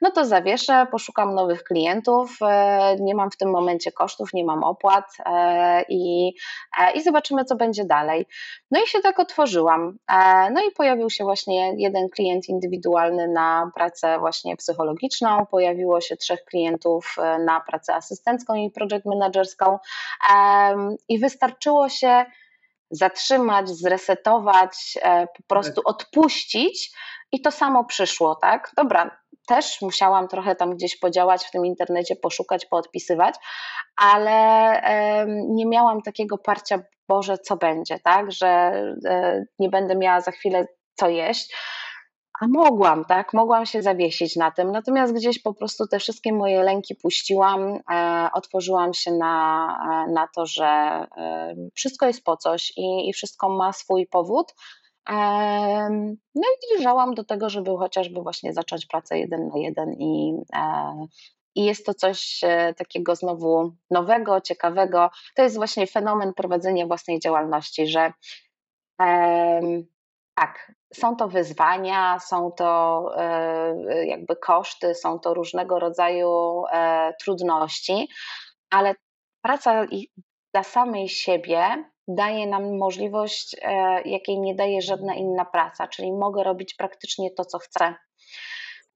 no 0.01 0.11
to 0.11 0.25
zawieszę, 0.25 0.88
poszukam 0.91 1.35
nowych 1.35 1.63
klientów, 1.63 2.38
e, 2.41 2.95
nie 3.00 3.15
mam 3.15 3.31
w 3.31 3.38
tym 3.38 3.51
momencie 3.51 3.91
kosztów, 3.91 4.33
nie 4.33 4.45
mam 4.45 4.63
opłat 4.63 5.05
i, 5.89 6.33
i 6.95 7.01
zobaczymy, 7.01 7.45
co 7.45 7.55
będzie 7.55 7.85
dalej. 7.85 8.25
No 8.71 8.83
i 8.83 8.88
się 8.88 9.00
tak 9.00 9.19
otworzyłam. 9.19 9.97
No 10.51 10.61
i 10.61 10.71
pojawił 10.71 11.09
się 11.09 11.23
właśnie 11.23 11.73
jeden 11.77 12.09
klient 12.09 12.50
indywidualny 12.50 13.27
na 13.27 13.71
pracę 13.75 14.19
właśnie 14.19 14.57
psychologiczną, 14.57 15.45
pojawiło 15.45 16.01
się 16.01 16.17
trzech 16.17 16.45
klientów 16.45 17.15
na 17.45 17.61
pracę 17.61 17.95
asystencką 17.95 18.55
i 18.55 18.71
project 18.71 19.05
managerską 19.05 19.79
i 21.09 21.19
wystarczyło 21.19 21.89
się 21.89 22.25
zatrzymać, 22.91 23.69
zresetować, 23.69 24.98
e, 25.01 25.27
po 25.27 25.43
prostu 25.48 25.81
tak. 25.81 25.89
odpuścić 25.89 26.91
i 27.31 27.41
to 27.41 27.51
samo 27.51 27.86
przyszło, 27.86 28.36
tak? 28.36 28.71
Dobra, 28.77 29.17
też 29.48 29.81
musiałam 29.81 30.27
trochę 30.27 30.55
tam 30.55 30.75
gdzieś 30.75 31.00
podziałać 31.00 31.45
w 31.45 31.51
tym 31.51 31.65
internecie, 31.65 32.15
poszukać, 32.15 32.65
poodpisywać, 32.65 33.36
ale 33.95 34.81
nie 35.50 35.65
miałam 35.65 36.01
takiego 36.01 36.38
parcia, 36.38 36.79
Boże, 37.07 37.38
co 37.38 37.57
będzie, 37.57 38.00
tak? 38.00 38.31
Że 38.31 38.48
e, 39.05 39.43
nie 39.60 39.69
będę 39.69 39.95
miała 39.95 40.21
za 40.21 40.31
chwilę 40.31 40.65
co 40.95 41.10
jeść 41.10 41.55
a 42.41 42.48
mogłam, 42.48 43.05
tak, 43.05 43.33
mogłam 43.33 43.65
się 43.65 43.81
zawiesić 43.81 44.36
na 44.36 44.51
tym, 44.51 44.71
natomiast 44.71 45.13
gdzieś 45.13 45.41
po 45.41 45.53
prostu 45.53 45.88
te 45.88 46.00
wszystkie 46.00 46.33
moje 46.33 46.63
lęki 46.63 46.95
puściłam, 46.95 47.79
e, 47.91 48.29
otworzyłam 48.33 48.93
się 48.93 49.12
na, 49.12 50.05
e, 50.07 50.12
na 50.12 50.27
to, 50.36 50.45
że 50.45 50.65
e, 50.65 51.55
wszystko 51.75 52.07
jest 52.07 52.24
po 52.24 52.38
coś 52.38 52.74
i, 52.77 53.10
i 53.10 53.13
wszystko 53.13 53.50
ma 53.50 53.74
swój 53.74 54.07
powód. 54.07 54.53
E, 55.10 55.13
no 56.36 56.41
i 56.41 56.75
dojrzałam 56.75 57.13
do 57.13 57.24
tego, 57.24 57.50
żeby 57.50 57.71
chociażby 57.77 58.21
właśnie 58.21 58.53
zacząć 58.53 58.86
pracę 58.86 59.19
jeden 59.19 59.48
na 59.48 59.57
jeden 59.57 59.93
i, 59.93 60.33
e, 60.55 61.07
i 61.55 61.65
jest 61.65 61.86
to 61.86 61.93
coś 61.93 62.39
e, 62.43 62.74
takiego 62.74 63.15
znowu 63.15 63.71
nowego, 63.91 64.41
ciekawego. 64.41 65.10
To 65.36 65.43
jest 65.43 65.55
właśnie 65.55 65.88
fenomen 65.88 66.33
prowadzenia 66.33 66.88
własnej 66.88 67.19
działalności, 67.19 67.88
że 67.88 68.13
tak, 70.35 70.71
są 70.93 71.15
to 71.15 71.27
wyzwania, 71.27 72.19
są 72.19 72.51
to 72.51 73.05
e, 73.17 74.05
jakby 74.05 74.35
koszty, 74.35 74.95
są 74.95 75.19
to 75.19 75.33
różnego 75.33 75.79
rodzaju 75.79 76.63
e, 76.73 77.13
trudności, 77.23 78.07
ale 78.69 78.95
praca 79.41 79.85
dla 80.53 80.63
samej 80.63 81.09
siebie 81.09 81.85
daje 82.07 82.47
nam 82.47 82.77
możliwość, 82.77 83.55
e, 83.61 84.01
jakiej 84.01 84.39
nie 84.39 84.55
daje 84.55 84.81
żadna 84.81 85.15
inna 85.15 85.45
praca, 85.45 85.88
czyli 85.88 86.13
mogę 86.13 86.43
robić 86.43 86.73
praktycznie 86.73 87.31
to, 87.31 87.45
co 87.45 87.59
chcę. 87.59 87.95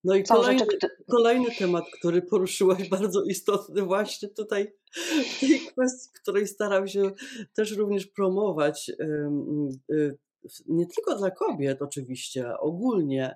No 0.03 0.15
i 0.15 0.23
kolejny, 0.23 0.59
rzeczy, 0.59 0.87
kolejny 1.11 1.51
temat, 1.59 1.83
który 1.99 2.21
poruszyłaś, 2.21 2.89
bardzo 2.99 3.23
istotny 3.23 3.81
właśnie 3.81 4.29
tutaj 4.29 4.71
w 5.35 5.39
tej 5.39 5.59
kwestii, 5.59 6.09
której 6.21 6.47
staram 6.47 6.87
się 6.87 7.11
też 7.55 7.71
również 7.77 8.07
promować 8.07 8.91
nie 10.67 10.85
tylko 10.87 11.17
dla 11.17 11.31
kobiet 11.31 11.81
oczywiście, 11.81 12.57
ogólnie, 12.59 13.35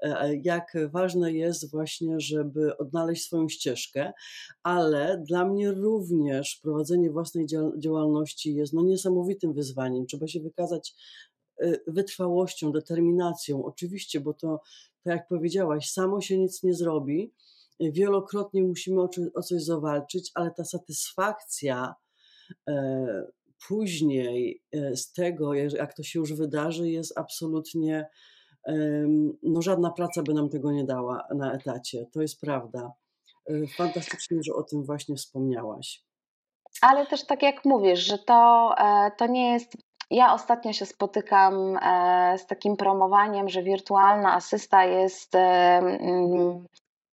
e, 0.00 0.36
jak 0.36 0.76
ważne 0.90 1.32
jest 1.32 1.70
właśnie, 1.70 2.20
żeby 2.20 2.76
odnaleźć 2.76 3.24
swoją 3.24 3.48
ścieżkę, 3.48 4.12
ale 4.62 5.24
dla 5.28 5.44
mnie 5.44 5.72
również 5.72 6.60
prowadzenie 6.62 7.10
własnej 7.10 7.46
działalności 7.78 8.54
jest 8.54 8.72
no 8.72 8.82
niesamowitym 8.82 9.54
wyzwaniem. 9.54 10.06
Trzeba 10.06 10.26
się 10.26 10.40
wykazać 10.40 10.94
e, 11.60 11.72
wytrwałością, 11.86 12.72
determinacją, 12.72 13.64
oczywiście, 13.64 14.20
bo 14.20 14.34
to, 14.34 14.60
tak 15.02 15.16
jak 15.16 15.28
powiedziałaś, 15.28 15.90
samo 15.90 16.20
się 16.20 16.38
nic 16.38 16.62
nie 16.62 16.74
zrobi. 16.74 17.32
Wielokrotnie 17.80 18.62
musimy 18.62 19.00
o 19.34 19.42
coś 19.42 19.62
zawalczyć, 19.62 20.30
ale 20.34 20.50
ta 20.50 20.64
satysfakcja 20.64 21.94
e, 22.68 23.26
później 23.68 24.62
e, 24.72 24.96
z 24.96 25.12
tego, 25.12 25.54
jak 25.54 25.94
to 25.94 26.02
się 26.02 26.18
już 26.18 26.32
wydarzy, 26.32 26.90
jest 26.90 27.18
absolutnie, 27.18 28.08
no 29.42 29.62
żadna 29.62 29.90
praca 29.90 30.22
by 30.22 30.34
nam 30.34 30.48
tego 30.48 30.72
nie 30.72 30.84
dała 30.84 31.26
na 31.34 31.52
etacie. 31.52 32.06
To 32.12 32.22
jest 32.22 32.40
prawda. 32.40 32.92
E, 33.50 33.66
fantastycznie, 33.76 34.38
że 34.42 34.54
o 34.54 34.62
tym 34.62 34.84
właśnie 34.84 35.16
wspomniałaś. 35.16 36.04
Ale 36.82 37.06
też 37.06 37.26
tak 37.26 37.42
jak 37.42 37.64
mówisz, 37.64 38.00
że 38.00 38.18
to, 38.18 38.74
e, 38.78 39.10
to 39.18 39.26
nie 39.26 39.52
jest 39.52 39.76
ja 40.10 40.34
ostatnio 40.34 40.72
się 40.72 40.86
spotykam 40.86 41.78
z 42.36 42.46
takim 42.46 42.76
promowaniem, 42.76 43.48
że 43.48 43.62
wirtualna 43.62 44.34
asysta 44.34 44.84
jest 44.84 45.34
mm, 45.34 46.66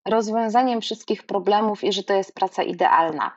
rozwiązaniem 0.08 0.80
wszystkich 0.80 1.26
problemów 1.26 1.84
i 1.84 1.92
że 1.92 2.02
to 2.02 2.14
jest 2.14 2.34
praca 2.34 2.62
idealna. 2.62 3.36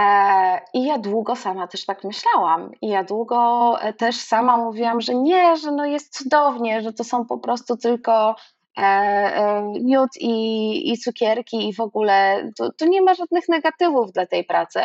E, 0.00 0.60
I 0.74 0.84
ja 0.84 0.98
długo 0.98 1.36
sama 1.36 1.66
też 1.66 1.86
tak 1.86 2.04
myślałam. 2.04 2.70
I 2.82 2.88
ja 2.88 3.04
długo 3.04 3.78
też 3.98 4.16
sama 4.16 4.56
mówiłam, 4.56 5.00
że 5.00 5.14
nie, 5.14 5.56
że 5.56 5.70
no 5.70 5.86
jest 5.86 6.18
cudownie, 6.18 6.82
że 6.82 6.92
to 6.92 7.04
są 7.04 7.26
po 7.26 7.38
prostu 7.38 7.76
tylko 7.76 8.36
miód 9.80 10.10
i, 10.20 10.92
i 10.92 10.98
cukierki 10.98 11.68
i 11.68 11.74
w 11.74 11.80
ogóle 11.80 12.48
to, 12.56 12.72
to 12.72 12.86
nie 12.86 13.02
ma 13.02 13.14
żadnych 13.14 13.48
negatywów 13.48 14.12
dla 14.12 14.26
tej 14.26 14.44
pracy. 14.44 14.80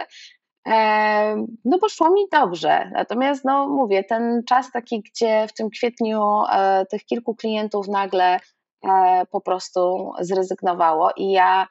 No 1.65 1.77
bo 1.81 1.89
szło 1.89 2.09
mi 2.09 2.21
dobrze. 2.31 2.91
Natomiast 2.93 3.45
no 3.45 3.67
mówię, 3.67 4.03
ten 4.03 4.43
czas 4.47 4.71
taki, 4.71 5.01
gdzie 5.01 5.47
w 5.47 5.53
tym 5.53 5.69
kwietniu 5.69 6.43
e, 6.51 6.85
tych 6.85 7.05
kilku 7.05 7.35
klientów 7.35 7.87
nagle 7.87 8.39
e, 8.83 9.25
po 9.31 9.41
prostu 9.41 10.11
zrezygnowało 10.19 11.11
i 11.17 11.31
ja 11.31 11.67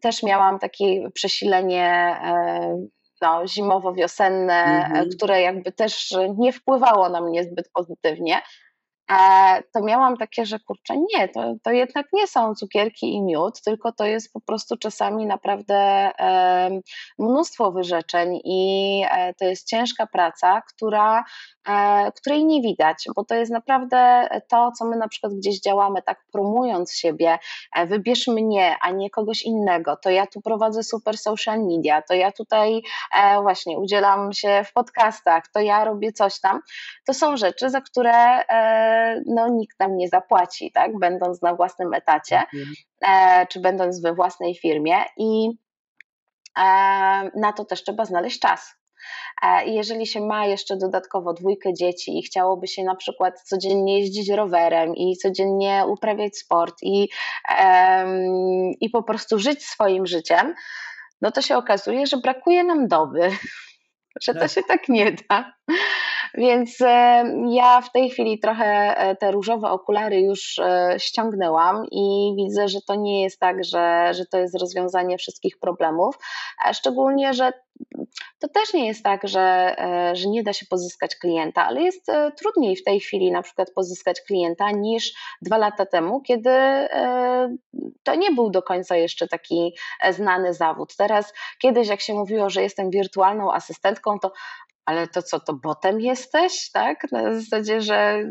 też 0.00 0.22
miałam 0.22 0.58
takie 0.58 1.10
przesilenie 1.14 2.16
e, 2.24 2.86
no, 3.22 3.46
zimowo-wiosenne, 3.46 4.84
mhm. 4.86 5.08
które 5.16 5.40
jakby 5.42 5.72
też 5.72 6.14
nie 6.38 6.52
wpływało 6.52 7.08
na 7.08 7.20
mnie 7.20 7.44
zbyt 7.44 7.70
pozytywnie 7.72 8.42
to 9.72 9.82
miałam 9.82 10.16
takie, 10.16 10.46
że 10.46 10.58
kurczę, 10.58 10.94
nie, 11.14 11.28
to, 11.28 11.54
to 11.62 11.70
jednak 11.70 12.06
nie 12.12 12.26
są 12.26 12.54
cukierki 12.54 13.14
i 13.14 13.22
miód, 13.22 13.62
tylko 13.62 13.92
to 13.92 14.04
jest 14.04 14.32
po 14.32 14.40
prostu 14.40 14.76
czasami 14.76 15.26
naprawdę 15.26 16.10
mnóstwo 17.18 17.72
wyrzeczeń 17.72 18.40
i 18.44 19.04
e, 19.10 19.34
to 19.34 19.44
jest 19.44 19.68
ciężka 19.68 20.06
praca, 20.06 20.62
która, 20.62 21.24
e, 21.68 22.12
której 22.12 22.44
nie 22.44 22.62
widać, 22.62 23.04
bo 23.16 23.24
to 23.24 23.34
jest 23.34 23.52
naprawdę 23.52 24.28
to, 24.48 24.72
co 24.78 24.84
my 24.84 24.96
na 24.96 25.08
przykład 25.08 25.32
gdzieś 25.32 25.60
działamy, 25.60 26.02
tak 26.02 26.24
promując 26.32 26.94
siebie, 26.94 27.38
e, 27.76 27.86
wybierz 27.86 28.26
mnie, 28.28 28.76
a 28.82 28.90
nie 28.90 29.10
kogoś 29.10 29.42
innego, 29.42 29.96
to 29.96 30.10
ja 30.10 30.26
tu 30.26 30.40
prowadzę 30.40 30.82
super 30.82 31.18
social 31.18 31.60
media, 31.60 32.02
to 32.02 32.14
ja 32.14 32.32
tutaj 32.32 32.82
właśnie 33.42 33.78
udzielam 33.78 34.32
się 34.32 34.62
w 34.64 34.72
podcastach, 34.72 35.44
to 35.48 35.60
ja 35.60 35.84
robię 35.84 36.12
coś 36.12 36.40
tam, 36.40 36.60
to 37.06 37.14
są 37.14 37.36
rzeczy, 37.36 37.70
za 37.70 37.80
które 37.80 38.44
no, 39.26 39.48
nikt 39.48 39.80
nam 39.80 39.96
nie 39.96 40.08
zapłaci, 40.08 40.72
tak? 40.72 40.98
będąc 40.98 41.42
na 41.42 41.54
własnym 41.54 41.94
etacie, 41.94 42.36
mhm. 42.38 42.74
e, 43.02 43.46
czy 43.46 43.60
będąc 43.60 44.02
we 44.02 44.14
własnej 44.14 44.54
firmie 44.54 44.96
i 45.16 45.50
e, 46.58 46.62
na 47.40 47.52
to 47.56 47.64
też 47.64 47.82
trzeba 47.82 48.04
znaleźć 48.04 48.40
czas. 48.40 48.74
E, 49.42 49.66
jeżeli 49.66 50.06
się 50.06 50.20
ma 50.20 50.46
jeszcze 50.46 50.76
dodatkowo 50.76 51.32
dwójkę 51.32 51.74
dzieci 51.74 52.18
i 52.18 52.22
chciałoby 52.22 52.66
się 52.66 52.84
na 52.84 52.96
przykład 52.96 53.40
codziennie 53.40 53.98
jeździć 53.98 54.30
rowerem 54.30 54.96
i 54.96 55.16
codziennie 55.16 55.84
uprawiać 55.88 56.36
sport 56.36 56.74
i, 56.82 57.08
i 58.80 58.90
po 58.90 59.02
prostu 59.02 59.38
żyć 59.38 59.66
swoim 59.66 60.06
życiem, 60.06 60.54
no 61.20 61.30
to 61.30 61.42
się 61.42 61.56
okazuje, 61.56 62.06
że 62.06 62.16
brakuje 62.16 62.64
nam 62.64 62.88
doby, 62.88 63.30
że 64.24 64.34
to 64.34 64.40
tak. 64.40 64.50
się 64.50 64.62
tak 64.62 64.88
nie 64.88 65.12
da. 65.12 65.52
Więc 66.34 66.80
e, 66.80 67.24
ja 67.48 67.80
w 67.80 67.92
tej 67.92 68.10
chwili 68.10 68.38
trochę 68.38 68.96
e, 68.96 69.16
te 69.16 69.30
różowe 69.30 69.70
okulary 69.70 70.20
już 70.20 70.58
e, 70.58 70.94
ściągnęłam 70.98 71.86
i 71.90 72.34
widzę, 72.36 72.68
że 72.68 72.78
to 72.86 72.94
nie 72.94 73.22
jest 73.22 73.40
tak, 73.40 73.64
że, 73.64 74.14
że 74.14 74.26
to 74.26 74.38
jest 74.38 74.60
rozwiązanie 74.60 75.18
wszystkich 75.18 75.58
problemów. 75.58 76.18
Szczególnie, 76.72 77.34
że 77.34 77.52
to 78.38 78.48
też 78.48 78.74
nie 78.74 78.86
jest 78.86 79.04
tak, 79.04 79.28
że, 79.28 79.76
że 80.12 80.28
nie 80.28 80.42
da 80.42 80.52
się 80.52 80.66
pozyskać 80.66 81.16
klienta, 81.16 81.66
ale 81.66 81.82
jest 81.82 82.06
trudniej 82.36 82.76
w 82.76 82.84
tej 82.84 83.00
chwili 83.00 83.32
na 83.32 83.42
przykład 83.42 83.70
pozyskać 83.74 84.20
klienta 84.20 84.70
niż 84.70 85.12
dwa 85.42 85.58
lata 85.58 85.86
temu, 85.86 86.20
kiedy 86.20 86.50
to 88.02 88.14
nie 88.14 88.30
był 88.30 88.50
do 88.50 88.62
końca 88.62 88.96
jeszcze 88.96 89.28
taki 89.28 89.74
znany 90.10 90.54
zawód. 90.54 90.96
Teraz 90.96 91.32
kiedyś, 91.58 91.88
jak 91.88 92.00
się 92.00 92.14
mówiło, 92.14 92.50
że 92.50 92.62
jestem 92.62 92.90
wirtualną 92.90 93.52
asystentką, 93.52 94.18
to 94.18 94.32
ale 94.84 95.08
to 95.08 95.22
co, 95.22 95.40
to 95.40 95.52
botem 95.54 96.00
jesteś, 96.00 96.70
tak? 96.72 97.12
Na 97.12 97.34
zasadzie, 97.40 97.80
że 97.80 98.24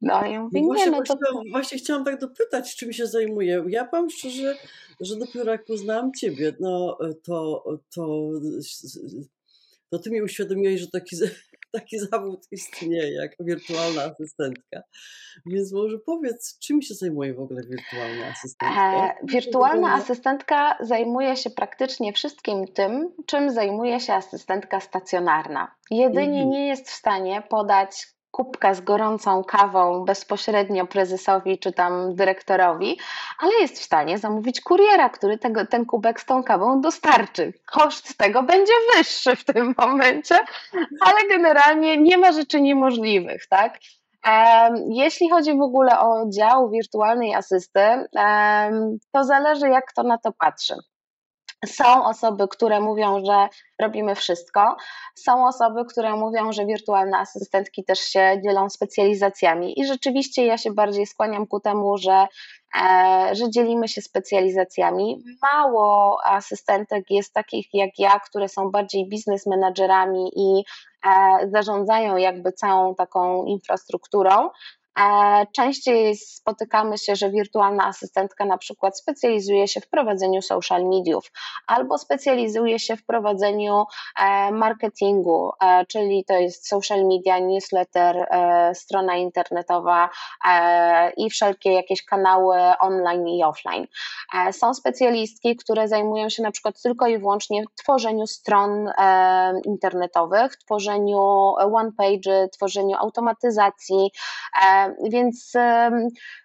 no 0.00 0.26
ja 0.26 0.42
mówię, 0.42 0.60
no 0.60 0.66
właśnie, 0.66 0.84
nie, 0.84 0.90
no 0.90 1.02
to... 1.02 1.16
Właśnie, 1.32 1.50
właśnie 1.50 1.78
chciałam 1.78 2.04
tak 2.04 2.20
dopytać, 2.20 2.76
czym 2.76 2.92
się 2.92 3.06
zajmuję. 3.06 3.64
Ja 3.68 3.84
powiem 3.84 4.10
szczerze, 4.10 4.56
że 5.00 5.16
dopiero 5.16 5.52
jak 5.52 5.64
poznałam 5.64 6.12
Ciebie, 6.12 6.52
no 6.60 6.98
to, 7.22 7.64
to, 7.94 8.30
to 9.90 9.98
Ty 9.98 10.10
mi 10.10 10.22
uświadomiłeś, 10.22 10.80
że 10.80 10.86
taki, 10.86 11.16
taki 11.80 11.98
zawód 11.98 12.46
istnieje, 12.50 13.14
jak 13.14 13.30
wirtualna 13.40 14.02
asystentka. 14.02 14.82
Więc 15.46 15.72
może 15.72 15.98
powiedz, 15.98 16.58
czym 16.58 16.82
się 16.82 16.94
zajmuje 16.94 17.34
w 17.34 17.40
ogóle 17.40 17.62
wirtualna 17.62 18.26
asystentka? 18.26 19.08
E, 19.08 19.14
wirtualna 19.24 19.94
asystentka 19.94 20.78
zajmuje 20.80 21.36
się 21.36 21.50
praktycznie 21.50 22.12
wszystkim 22.12 22.66
tym, 22.66 23.12
czym 23.26 23.50
zajmuje 23.50 24.00
się 24.00 24.14
asystentka 24.14 24.80
stacjonarna. 24.80 25.74
Jedynie 25.90 26.42
mhm. 26.42 26.50
nie 26.50 26.68
jest 26.68 26.88
w 26.88 26.94
stanie 26.94 27.42
podać 27.48 28.15
kubka 28.36 28.74
z 28.74 28.80
gorącą 28.80 29.44
kawą 29.44 30.04
bezpośrednio 30.04 30.86
prezesowi 30.86 31.58
czy 31.58 31.72
tam 31.72 32.14
dyrektorowi, 32.14 32.98
ale 33.38 33.52
jest 33.60 33.78
w 33.78 33.84
stanie 33.84 34.18
zamówić 34.18 34.60
kuriera, 34.60 35.08
który 35.08 35.38
tego, 35.38 35.66
ten 35.66 35.86
kubek 35.86 36.20
z 36.20 36.26
tą 36.26 36.42
kawą 36.42 36.80
dostarczy. 36.80 37.52
Koszt 37.66 38.18
tego 38.18 38.42
będzie 38.42 38.72
wyższy 38.96 39.36
w 39.36 39.44
tym 39.44 39.74
momencie, 39.78 40.34
ale 41.00 41.28
generalnie 41.28 41.96
nie 41.96 42.18
ma 42.18 42.32
rzeczy 42.32 42.60
niemożliwych, 42.60 43.46
tak? 43.48 43.78
Jeśli 44.88 45.30
chodzi 45.30 45.58
w 45.58 45.62
ogóle 45.62 46.00
o 46.00 46.24
dział 46.28 46.70
wirtualnej 46.70 47.34
asysty, 47.34 47.80
to 49.12 49.24
zależy 49.24 49.68
jak 49.68 49.84
kto 49.86 50.02
na 50.02 50.18
to 50.18 50.32
patrzy. 50.32 50.74
Są 51.66 52.04
osoby, 52.04 52.48
które 52.48 52.80
mówią, 52.80 53.24
że 53.24 53.48
robimy 53.80 54.14
wszystko. 54.14 54.76
Są 55.14 55.46
osoby, 55.46 55.84
które 55.84 56.16
mówią, 56.16 56.52
że 56.52 56.66
wirtualne 56.66 57.18
asystentki 57.18 57.84
też 57.84 57.98
się 57.98 58.40
dzielą 58.44 58.70
specjalizacjami. 58.70 59.80
I 59.80 59.86
rzeczywiście 59.86 60.46
ja 60.46 60.58
się 60.58 60.72
bardziej 60.72 61.06
skłaniam 61.06 61.46
ku 61.46 61.60
temu, 61.60 61.98
że, 61.98 62.26
e, 62.82 63.30
że 63.32 63.50
dzielimy 63.50 63.88
się 63.88 64.02
specjalizacjami. 64.02 65.24
Mało 65.42 66.18
asystentek 66.24 67.04
jest 67.10 67.34
takich 67.34 67.66
jak 67.74 67.90
ja, 67.98 68.20
które 68.20 68.48
są 68.48 68.70
bardziej 68.70 69.08
biznes 69.08 69.46
menadżerami 69.46 70.30
i 70.36 70.64
e, 71.06 71.38
zarządzają 71.50 72.16
jakby 72.16 72.52
całą 72.52 72.94
taką 72.94 73.44
infrastrukturą. 73.44 74.50
Częściej 75.52 76.16
spotykamy 76.16 76.98
się, 76.98 77.16
że 77.16 77.30
wirtualna 77.30 77.86
asystentka 77.86 78.44
na 78.44 78.58
przykład 78.58 78.98
specjalizuje 78.98 79.68
się 79.68 79.80
w 79.80 79.88
prowadzeniu 79.88 80.42
social 80.42 80.84
mediów 80.84 81.30
albo 81.66 81.98
specjalizuje 81.98 82.78
się 82.78 82.96
w 82.96 83.04
prowadzeniu 83.04 83.84
e, 84.18 84.50
marketingu, 84.52 85.52
e, 85.62 85.86
czyli 85.86 86.24
to 86.24 86.34
jest 86.34 86.68
social 86.68 87.04
media, 87.04 87.38
newsletter, 87.38 88.16
e, 88.30 88.74
strona 88.74 89.16
internetowa 89.16 90.10
i 91.16 91.30
wszelkie 91.30 91.72
jakieś 91.72 92.04
kanały 92.04 92.56
online 92.80 93.28
i 93.28 93.44
offline. 93.44 93.86
Są 94.52 94.74
specjalistki, 94.74 95.56
które 95.56 95.88
zajmują 95.88 96.28
się 96.28 96.42
na 96.42 96.50
przykład 96.50 96.82
tylko 96.82 97.06
i 97.06 97.18
wyłącznie 97.18 97.64
tworzeniu 97.74 98.26
stron 98.26 98.90
internetowych, 99.64 100.56
tworzeniu 100.56 101.18
one 101.74 101.92
page, 101.98 102.48
tworzeniu 102.48 102.96
automatyzacji, 102.96 104.10
więc 105.10 105.52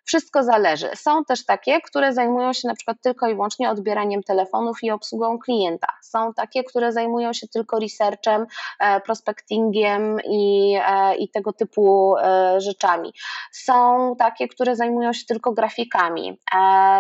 wszystko 0.06 0.44
zależy. 0.44 0.90
Są 0.96 1.26
też 1.26 1.46
takie, 1.46 1.82
które 1.82 2.14
zajmują 2.14 2.54
się 2.54 2.68
na 2.68 2.76
przykład 2.76 2.98
tylko 3.04 3.28
i 3.28 3.34
wyłącznie 3.34 3.70
odbieraniem 3.70 4.24
telefonów 4.24 4.84
i 4.84 4.92
obsługą 4.92 5.40
klienta. 5.40 5.88
Są 6.02 6.34
takie, 6.34 6.64
które 6.64 6.92
zajmują 6.92 7.34
się 7.34 7.48
tylko 7.48 7.80
researchem, 7.80 8.46
e, 8.80 9.02
prospectingiem 9.02 10.18
i, 10.26 10.76
e, 10.86 11.16
i 11.16 11.30
tego 11.30 11.54
typu 11.54 12.16
e, 12.18 12.62
rzeczami. 12.62 13.14
Są 13.52 14.16
takie, 14.20 14.48
które 14.48 14.76
zajmują 14.76 15.14
się 15.14 15.26
tylko 15.26 15.52
grafikami. 15.52 16.40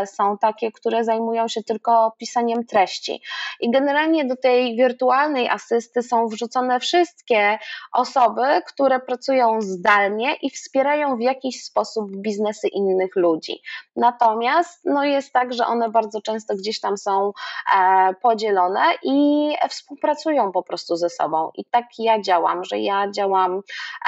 Są 0.05 0.37
takie, 0.37 0.71
które 0.71 1.03
zajmują 1.03 1.47
się 1.47 1.63
tylko 1.63 2.15
pisaniem 2.19 2.65
treści. 2.65 3.21
I 3.59 3.71
generalnie 3.71 4.25
do 4.25 4.35
tej 4.35 4.75
wirtualnej 4.75 5.49
asysty 5.49 6.03
są 6.03 6.27
wrzucone 6.27 6.79
wszystkie 6.79 7.59
osoby, 7.93 8.61
które 8.67 8.99
pracują 8.99 9.61
zdalnie 9.61 10.35
i 10.41 10.49
wspierają 10.49 11.17
w 11.17 11.19
jakiś 11.35 11.63
sposób 11.63 12.11
biznesy 12.11 12.67
innych 12.67 13.15
ludzi. 13.15 13.61
Natomiast 13.95 14.81
no 14.85 15.03
jest 15.03 15.33
tak, 15.33 15.53
że 15.53 15.65
one 15.65 15.89
bardzo 15.89 16.21
często 16.21 16.55
gdzieś 16.55 16.79
tam 16.79 16.97
są 16.97 17.31
e, 17.77 18.13
podzielone 18.21 18.83
i 19.03 19.49
współpracują 19.69 20.51
po 20.51 20.63
prostu 20.63 20.95
ze 20.95 21.09
sobą. 21.09 21.51
I 21.55 21.65
tak 21.65 21.85
ja 21.99 22.21
działam, 22.21 22.63
że 22.63 22.79
ja 22.79 23.11
działam, 23.11 23.61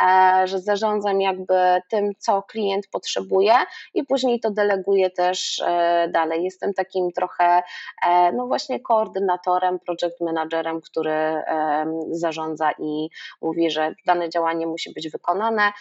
e, 0.04 0.48
że 0.48 0.60
zarządzam 0.60 1.22
jakby 1.22 1.82
tym, 1.90 2.12
co 2.20 2.42
klient 2.42 2.88
potrzebuje 2.92 3.54
i 3.94 4.04
później 4.04 4.40
to 4.40 4.52
deleguję 4.52 5.10
też 5.10 5.62
e, 5.66 6.08
dalej. 6.12 6.44
Jestem 6.44 6.74
takim 6.74 7.12
trochę, 7.12 7.64
e, 8.08 8.32
no 8.32 8.48
właśnie 8.48 8.80
koordynatorem, 8.80 9.80
project 9.80 10.22
managerem, 10.22 10.82
który 10.82 11.12
e, 11.12 11.86
zarządza 12.12 12.72
i 12.80 13.10
mówi, 13.42 13.72
że 13.72 13.96
dane 14.06 14.30
działanie 14.30 14.68
musi 14.68 14.94
być 14.94 15.10
wykonane, 15.10 15.72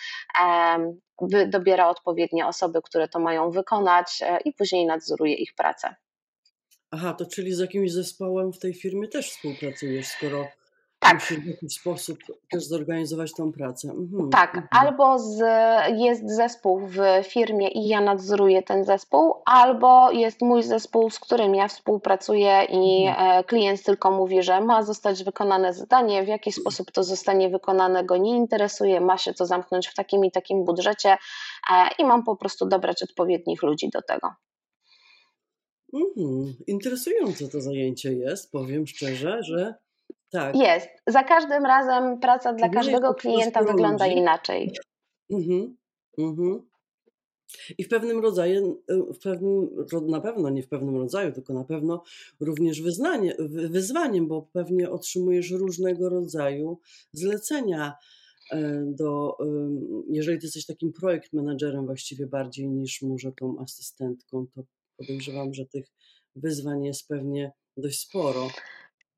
dobiera 1.47 1.89
odpowiednie 1.89 2.47
osoby, 2.47 2.83
które 2.83 3.09
to 3.09 3.19
mają 3.19 3.51
wykonać 3.51 4.21
i 4.45 4.53
później 4.53 4.87
nadzoruje 4.87 5.35
ich 5.35 5.55
pracę. 5.55 5.95
Aha, 6.91 7.15
to 7.15 7.27
czyli 7.27 7.55
z 7.55 7.59
jakimś 7.59 7.93
zespołem 7.93 8.53
w 8.53 8.59
tej 8.59 8.75
firmie 8.75 9.09
też 9.09 9.31
współpracujesz, 9.31 10.07
skoro 10.07 10.49
tak. 11.03 11.23
w 11.23 11.47
jakiś 11.47 11.75
sposób 11.75 12.19
też 12.51 12.65
zorganizować 12.65 13.33
tą 13.33 13.53
pracę. 13.53 13.91
Mhm. 13.91 14.31
Tak, 14.31 14.55
mhm. 14.55 14.69
albo 14.71 15.19
z, 15.19 15.39
jest 15.99 16.37
zespół 16.37 16.81
w 16.87 16.99
firmie 17.25 17.69
i 17.69 17.89
ja 17.89 18.01
nadzoruję 18.01 18.63
ten 18.63 18.85
zespół, 18.85 19.35
albo 19.45 20.11
jest 20.11 20.41
mój 20.41 20.63
zespół, 20.63 21.11
z 21.11 21.19
którym 21.19 21.55
ja 21.55 21.69
współpracuję 21.69 22.67
i 22.71 23.07
mhm. 23.07 23.41
E, 23.41 23.45
klient 23.45 23.83
tylko 23.83 24.11
mówi, 24.11 24.43
że 24.43 24.61
ma 24.61 24.83
zostać 24.83 25.25
wykonane 25.25 25.75
zadanie, 25.75 26.25
w 26.25 26.29
jaki 26.29 26.53
sposób 26.53 26.91
to 26.93 27.05
zostanie 27.05 27.51
wykonane 27.51 28.05
go 28.05 28.17
nie 28.17 28.37
interesuje, 28.37 29.01
ma 29.01 29.19
się 29.19 29.35
to 29.35 29.47
zamknąć 29.47 29.89
w 29.89 29.95
takim 29.95 30.25
i 30.25 30.31
takim 30.31 30.65
budżecie 30.65 31.11
e, 31.11 31.89
i 31.99 32.05
mam 32.05 32.25
po 32.25 32.37
prostu 32.37 32.67
dobrać 32.67 33.03
odpowiednich 33.03 33.63
ludzi 33.63 33.91
do 33.93 34.03
tego. 34.03 34.29
Mhm. 35.93 36.55
Interesujące 36.67 37.49
to 37.49 37.61
zajęcie 37.61 38.13
jest, 38.13 38.53
powiem 38.53 38.87
szczerze, 38.87 39.43
że 39.43 39.75
tak. 40.33 40.57
Jest. 40.57 40.89
Za 41.07 41.23
każdym 41.23 41.67
razem 41.67 42.21
praca 42.21 42.53
dla 42.53 42.69
każdego 42.69 43.15
klienta 43.15 43.63
wygląda 43.63 44.07
ludzi. 44.07 44.19
inaczej. 44.19 44.73
Mhm. 45.31 45.77
Mhm. 46.19 46.63
I 47.79 47.85
w 47.85 47.89
pewnym 47.89 48.21
rodzaju, 48.21 48.83
w 49.15 49.19
pewnym, 49.19 49.69
na 50.09 50.21
pewno 50.21 50.51
nie 50.51 50.63
w 50.63 50.69
pewnym 50.69 50.97
rodzaju, 50.97 51.33
tylko 51.33 51.55
na 51.55 51.65
pewno 51.65 52.03
również 52.41 52.83
wyznanie, 52.83 53.37
wyzwaniem, 53.71 54.29
bo 54.29 54.49
pewnie 54.53 54.91
otrzymujesz 54.91 55.51
różnego 55.51 56.09
rodzaju 56.09 56.79
zlecenia 57.13 57.95
e, 58.51 58.83
do, 58.87 59.37
jeżeli 60.09 60.39
ty 60.39 60.47
jesteś 60.47 60.67
takim 60.67 60.93
projekt 60.93 61.33
menadżerem 61.33 61.87
właściwie 61.87 62.27
bardziej 62.27 62.69
niż 62.69 63.03
może 63.03 63.33
tą 63.33 63.59
asystentką, 63.59 64.47
to 64.55 64.63
podejrzewam, 64.97 65.55
że 65.55 65.67
tych 65.67 65.87
wyzwań 66.37 66.85
jest 66.85 67.09
pewnie 67.09 67.53
dość 67.77 68.01
sporo. 68.01 68.49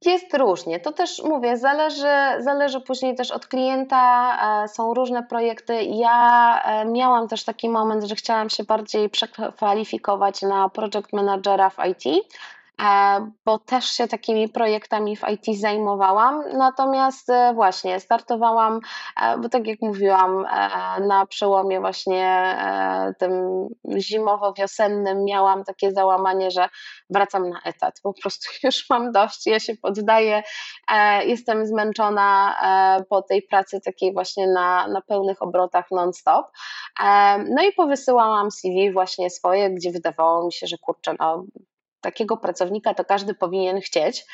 Jest 0.06 0.34
różnie. 0.34 0.80
To 0.80 0.92
też 0.92 1.22
mówię, 1.22 1.56
zależy, 1.56 2.08
zależy 2.38 2.80
później 2.80 3.14
też 3.14 3.30
od 3.30 3.46
klienta. 3.46 4.64
E, 4.64 4.68
są 4.68 4.94
różne 4.94 5.22
projekty. 5.22 5.84
Ja 5.84 6.60
e, 6.64 6.84
miałam 6.84 7.28
też 7.28 7.44
taki 7.44 7.68
moment, 7.68 8.04
że 8.04 8.14
chciałam 8.14 8.50
się 8.50 8.64
bardziej 8.64 9.10
przekwalifikować 9.10 10.42
na 10.42 10.68
project 10.68 11.12
managera 11.12 11.70
w 11.70 11.76
IT. 11.90 12.26
E, 12.82 13.30
bo 13.44 13.58
też 13.58 13.84
się 13.84 14.08
takimi 14.08 14.48
projektami 14.48 15.16
w 15.16 15.22
IT 15.28 15.60
zajmowałam. 15.60 16.44
Natomiast 16.52 17.30
e, 17.30 17.52
właśnie 17.54 18.00
startowałam, 18.00 18.80
e, 19.22 19.38
bo 19.38 19.48
tak 19.48 19.66
jak 19.66 19.82
mówiłam, 19.82 20.46
na 21.08 21.26
przełomie 21.26 21.80
właśnie 21.80 22.56
tym 23.18 23.32
zimowo-wiosennym 23.98 25.24
miałam 25.24 25.64
takie 25.64 25.92
załamanie, 25.92 26.50
że 26.50 26.68
wracam 27.10 27.48
na 27.48 27.60
etat. 27.64 28.00
Po 28.02 28.12
prostu 28.22 28.48
już 28.64 28.90
mam 28.90 29.12
dość, 29.12 29.46
ja 29.46 29.60
się 29.60 29.76
poddaję, 29.76 30.42
jestem 31.24 31.66
zmęczona 31.66 32.56
po 33.08 33.22
tej 33.22 33.42
pracy 33.42 33.80
takiej 33.80 34.12
właśnie 34.12 34.46
na, 34.46 34.88
na 34.88 35.00
pełnych 35.00 35.42
obrotach 35.42 35.90
non-stop. 35.90 36.46
No 37.50 37.62
i 37.68 37.72
powysyłałam 37.72 38.50
CV 38.50 38.92
właśnie 38.92 39.30
swoje, 39.30 39.70
gdzie 39.70 39.90
wydawało 39.90 40.46
mi 40.46 40.52
się, 40.52 40.66
że 40.66 40.78
kurczę, 40.78 41.14
no 41.18 41.44
takiego 42.04 42.36
pracownika 42.36 42.94
to 42.94 43.04
każdy 43.04 43.34
powinien 43.34 43.80
chcieć, 43.80 44.24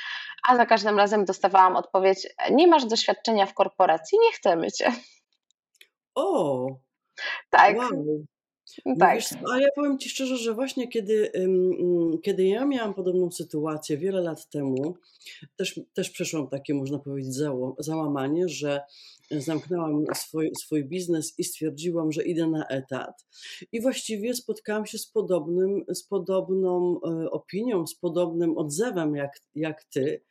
a 0.48 0.56
za 0.56 0.66
każdym 0.66 0.98
razem 0.98 1.24
dostawałam 1.24 1.76
odpowiedź: 1.76 2.28
Nie 2.50 2.66
masz 2.66 2.84
doświadczenia 2.84 3.46
w 3.46 3.54
korporacji, 3.54 4.18
nie 4.18 4.32
chcemy 4.32 4.72
cię. 4.72 4.92
O! 6.14 6.66
Tak. 7.50 7.76
Wow. 7.76 8.24
No 8.86 8.96
tak. 8.98 9.14
Wiesz, 9.14 9.28
a 9.52 9.60
ja 9.60 9.68
powiem 9.74 9.98
Ci 9.98 10.08
szczerze, 10.08 10.36
że 10.36 10.54
właśnie 10.54 10.88
kiedy, 10.88 11.32
kiedy 12.22 12.44
ja 12.44 12.66
miałam 12.66 12.94
podobną 12.94 13.30
sytuację 13.30 13.96
wiele 13.96 14.20
lat 14.20 14.48
temu, 14.48 14.94
też, 15.56 15.80
też 15.94 16.10
przeszłam 16.10 16.48
takie, 16.48 16.74
można 16.74 16.98
powiedzieć, 16.98 17.34
załamanie, 17.78 18.48
że 18.48 18.80
zamknęłam 19.30 20.04
swój, 20.14 20.50
swój 20.60 20.84
biznes 20.84 21.34
i 21.38 21.44
stwierdziłam, 21.44 22.12
że 22.12 22.22
idę 22.22 22.46
na 22.46 22.66
etat. 22.66 23.26
I 23.72 23.80
właściwie 23.80 24.34
spotkałam 24.34 24.86
się 24.86 24.98
z, 24.98 25.06
podobnym, 25.06 25.84
z 25.88 26.02
podobną 26.02 27.00
e, 27.04 27.30
opinią, 27.30 27.86
z 27.86 27.94
podobnym 27.94 28.58
odzewem 28.58 29.14
jak, 29.14 29.40
jak 29.54 29.84
Ty. 29.84 30.22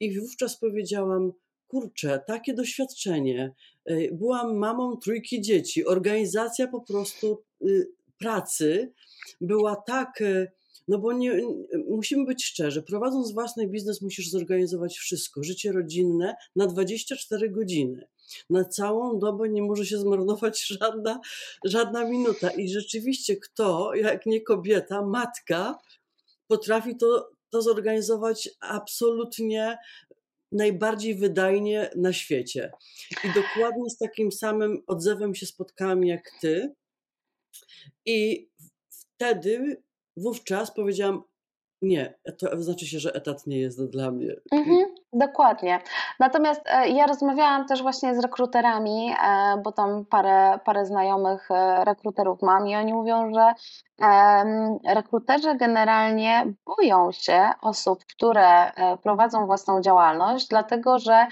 I 0.00 0.20
wówczas 0.20 0.58
powiedziałam, 0.58 1.32
kurczę, 1.66 2.20
takie 2.26 2.54
doświadczenie. 2.54 3.54
E, 3.84 4.14
byłam 4.14 4.56
mamą 4.56 4.96
trójki 4.96 5.40
dzieci. 5.40 5.86
Organizacja 5.86 6.68
po 6.68 6.80
prostu 6.80 7.42
pracy 8.18 8.92
była 9.40 9.76
tak. 9.76 10.20
E, 10.20 10.52
no 10.88 10.98
bo 10.98 11.12
nie, 11.12 11.42
musimy 11.88 12.24
być 12.24 12.44
szczerzy, 12.44 12.82
prowadząc 12.82 13.32
własny 13.32 13.66
biznes 13.66 14.02
musisz 14.02 14.30
zorganizować 14.30 14.98
wszystko, 14.98 15.42
życie 15.42 15.72
rodzinne 15.72 16.34
na 16.56 16.66
24 16.66 17.50
godziny. 17.50 18.08
Na 18.50 18.64
całą 18.64 19.18
dobę 19.18 19.48
nie 19.48 19.62
może 19.62 19.86
się 19.86 19.98
zmarnować 19.98 20.66
żadna, 20.80 21.20
żadna 21.64 22.04
minuta. 22.04 22.50
I 22.50 22.68
rzeczywiście 22.68 23.36
kto, 23.36 23.94
jak 23.94 24.26
nie 24.26 24.40
kobieta, 24.40 25.02
matka, 25.02 25.78
potrafi 26.46 26.96
to, 26.96 27.30
to 27.50 27.62
zorganizować 27.62 28.50
absolutnie 28.60 29.78
najbardziej 30.52 31.14
wydajnie 31.14 31.90
na 31.96 32.12
świecie. 32.12 32.70
I 33.24 33.28
dokładnie 33.28 33.90
z 33.90 33.98
takim 33.98 34.32
samym 34.32 34.82
odzewem 34.86 35.34
się 35.34 35.46
spotkałam 35.46 36.04
jak 36.04 36.30
ty. 36.40 36.74
I 38.06 38.48
wtedy, 38.90 39.82
wówczas 40.16 40.74
powiedziałam, 40.74 41.22
nie, 41.82 42.14
to 42.38 42.62
znaczy 42.62 42.86
się, 42.86 42.98
że 42.98 43.14
etat 43.14 43.46
nie 43.46 43.58
jest 43.58 43.84
dla 43.90 44.10
mnie. 44.10 44.34
Mhm, 44.52 44.78
dokładnie. 45.12 45.80
Natomiast 46.18 46.62
e, 46.66 46.88
ja 46.88 47.06
rozmawiałam 47.06 47.66
też 47.66 47.82
właśnie 47.82 48.14
z 48.14 48.18
rekruterami, 48.18 49.10
e, 49.10 49.56
bo 49.64 49.72
tam 49.72 50.04
parę, 50.04 50.58
parę 50.64 50.86
znajomych 50.86 51.50
e, 51.50 51.84
rekruterów 51.84 52.42
mam 52.42 52.68
i 52.68 52.76
oni 52.76 52.94
mówią, 52.94 53.34
że 53.34 53.52
rekruterzy 54.86 55.54
generalnie 55.54 56.46
boją 56.66 57.12
się 57.12 57.50
osób, 57.62 58.04
które 58.04 58.72
prowadzą 59.02 59.46
własną 59.46 59.80
działalność, 59.80 60.48
dlatego 60.48 60.98
że 60.98 61.26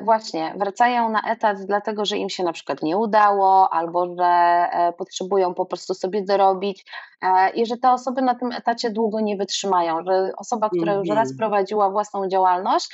właśnie, 0.00 0.54
wracają 0.56 1.08
na 1.08 1.22
etat 1.22 1.64
dlatego, 1.64 2.04
że 2.04 2.16
im 2.16 2.30
się 2.30 2.42
na 2.42 2.52
przykład 2.52 2.82
nie 2.82 2.96
udało, 2.96 3.72
albo 3.72 4.16
że 4.16 4.24
e, 4.24 4.92
potrzebują 4.98 5.54
po 5.54 5.66
prostu 5.66 5.94
sobie 5.94 6.24
dorobić 6.24 6.86
e, 7.22 7.50
i 7.50 7.66
że 7.66 7.76
te 7.76 7.90
osoby 7.90 8.22
na 8.22 8.34
tym 8.34 8.52
etacie 8.52 8.90
długo 8.90 9.20
nie 9.20 9.36
wytrzymają, 9.36 10.04
że 10.04 10.30
osoba, 10.36 10.70
która 10.76 10.94
już 10.94 11.08
raz 11.08 11.30
mhm. 11.30 11.36
prowadziła 11.38 11.90
własną 11.90 12.28
działalność, 12.28 12.88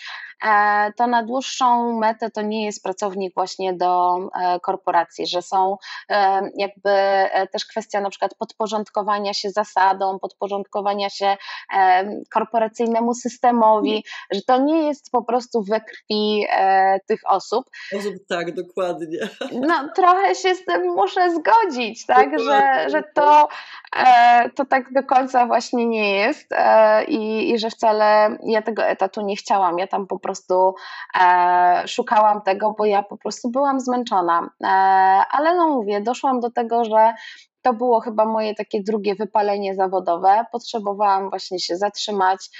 to 0.96 1.06
na 1.06 1.22
dłuższą 1.22 1.98
metę 1.98 2.30
to 2.30 2.42
nie 2.42 2.64
jest 2.64 2.82
pracownik 2.82 3.34
właśnie 3.34 3.74
do 3.74 4.18
korporacji, 4.62 5.26
że 5.26 5.42
są 5.42 5.76
jakby 6.56 6.90
też 7.52 7.64
kwestia 7.64 8.00
na 8.00 8.10
przykład 8.10 8.34
podporządkowania 8.34 9.34
się 9.34 9.50
zasadom, 9.50 10.20
podporządkowania 10.20 11.10
się 11.10 11.36
korporacyjnemu 12.34 13.14
systemowi, 13.14 14.04
że 14.30 14.42
to 14.42 14.58
nie 14.58 14.86
jest 14.86 15.10
po 15.10 15.22
prostu 15.22 15.62
we 15.62 15.80
krwi 15.80 16.45
e, 16.50 16.98
tych 17.06 17.20
osób. 17.26 17.64
Osób, 17.98 18.14
tak, 18.28 18.54
dokładnie. 18.54 19.18
No, 19.52 19.88
trochę 19.94 20.34
się 20.34 20.54
z 20.54 20.64
tym 20.64 20.82
muszę 20.82 21.30
zgodzić, 21.30 22.06
tak, 22.06 22.38
że, 22.38 22.90
że 22.90 23.02
to, 23.14 23.48
e, 23.96 24.50
to 24.50 24.64
tak 24.64 24.92
do 24.92 25.02
końca 25.02 25.46
właśnie 25.46 25.86
nie 25.86 26.16
jest 26.16 26.52
e, 26.52 27.04
i, 27.04 27.50
i 27.50 27.58
że 27.58 27.70
wcale 27.70 28.38
ja 28.42 28.62
tego 28.62 28.84
etatu 28.84 29.20
nie 29.20 29.36
chciałam. 29.36 29.78
Ja 29.78 29.86
tam 29.86 30.06
po 30.06 30.18
prostu 30.18 30.74
e, 31.20 31.82
szukałam 31.86 32.42
tego, 32.42 32.74
bo 32.78 32.84
ja 32.84 33.02
po 33.02 33.16
prostu 33.16 33.50
byłam 33.50 33.80
zmęczona. 33.80 34.50
E, 34.64 34.66
ale 35.30 35.54
no 35.54 35.68
mówię, 35.68 36.00
doszłam 36.00 36.40
do 36.40 36.50
tego, 36.50 36.84
że 36.84 37.14
to 37.66 37.72
było 37.72 38.00
chyba 38.00 38.24
moje 38.24 38.54
takie 38.54 38.82
drugie 38.82 39.14
wypalenie 39.14 39.74
zawodowe. 39.74 40.44
Potrzebowałam 40.52 41.30
właśnie 41.30 41.60
się 41.60 41.76
zatrzymać, 41.76 42.50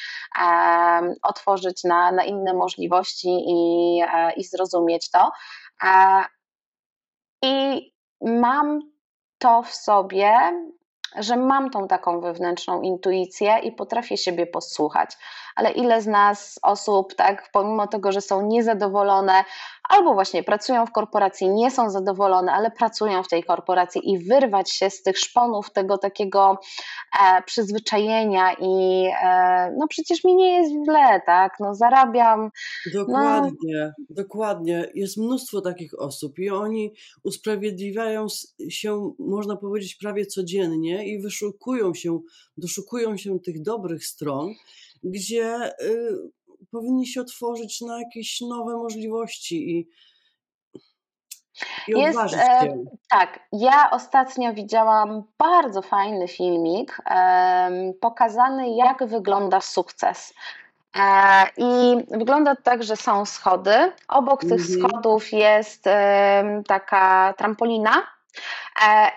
e, 0.42 1.14
otworzyć 1.22 1.84
na, 1.84 2.12
na 2.12 2.24
inne 2.24 2.54
możliwości 2.54 3.28
i, 3.28 4.00
e, 4.14 4.32
i 4.32 4.44
zrozumieć 4.44 5.10
to. 5.10 5.30
E, 5.82 6.24
I 7.42 7.82
mam 8.20 8.80
to 9.38 9.62
w 9.62 9.74
sobie, 9.74 10.32
że 11.16 11.36
mam 11.36 11.70
tą 11.70 11.88
taką 11.88 12.20
wewnętrzną 12.20 12.82
intuicję 12.82 13.58
i 13.58 13.72
potrafię 13.72 14.16
siebie 14.16 14.46
posłuchać. 14.46 15.16
Ale 15.56 15.70
ile 15.70 16.02
z 16.02 16.06
nas 16.06 16.58
osób, 16.62 17.14
tak, 17.14 17.50
pomimo 17.52 17.86
tego, 17.86 18.12
że 18.12 18.20
są 18.20 18.46
niezadowolone, 18.46 19.44
albo 19.88 20.14
właśnie 20.14 20.42
pracują 20.42 20.86
w 20.86 20.92
korporacji, 20.92 21.48
nie 21.48 21.70
są 21.70 21.90
zadowolone, 21.90 22.52
ale 22.52 22.70
pracują 22.70 23.22
w 23.22 23.28
tej 23.28 23.44
korporacji 23.44 24.10
i 24.10 24.18
wyrwać 24.18 24.70
się 24.72 24.90
z 24.90 25.02
tych 25.02 25.18
szponów 25.18 25.70
tego 25.70 25.98
takiego 25.98 26.58
e, 27.22 27.42
przyzwyczajenia 27.42 28.52
i 28.60 29.06
e, 29.22 29.74
no 29.78 29.88
przecież 29.88 30.24
mi 30.24 30.34
nie 30.34 30.52
jest 30.52 30.70
źle, 30.70 31.20
tak, 31.26 31.56
no 31.60 31.74
zarabiam. 31.74 32.50
Dokładnie, 32.94 33.92
no. 33.98 34.04
dokładnie. 34.10 34.90
Jest 34.94 35.16
mnóstwo 35.16 35.60
takich 35.60 36.00
osób 36.00 36.38
i 36.38 36.50
oni 36.50 36.92
usprawiedliwiają 37.24 38.26
się, 38.68 39.12
można 39.18 39.56
powiedzieć, 39.56 39.94
prawie 39.94 40.26
codziennie 40.26 41.08
i 41.08 41.22
wyszukują 41.22 41.94
się, 41.94 42.20
doszukują 42.56 43.16
się 43.16 43.40
tych 43.40 43.62
dobrych 43.62 44.06
stron, 44.06 44.54
gdzie 45.04 45.72
y, 45.82 46.30
powinni 46.72 47.06
się 47.06 47.20
otworzyć 47.20 47.80
na 47.80 47.98
jakieś 47.98 48.40
nowe 48.40 48.76
możliwości 48.76 49.70
i, 49.70 49.88
i 51.88 52.00
jest, 52.00 52.18
e, 52.34 52.74
Tak, 53.08 53.40
ja 53.52 53.90
ostatnio 53.90 54.54
widziałam 54.54 55.22
bardzo 55.38 55.82
fajny 55.82 56.28
filmik 56.28 57.02
e, 57.06 57.92
pokazany, 58.00 58.76
jak 58.76 59.06
wygląda 59.06 59.60
sukces. 59.60 60.34
E, 60.96 61.02
I 61.56 61.96
wygląda 62.10 62.56
tak, 62.56 62.82
że 62.82 62.96
są 62.96 63.26
schody. 63.26 63.92
Obok 64.08 64.40
tych 64.40 64.52
mhm. 64.52 64.80
schodów 64.80 65.32
jest 65.32 65.84
taka 66.66 67.34
trampolina 67.38 68.16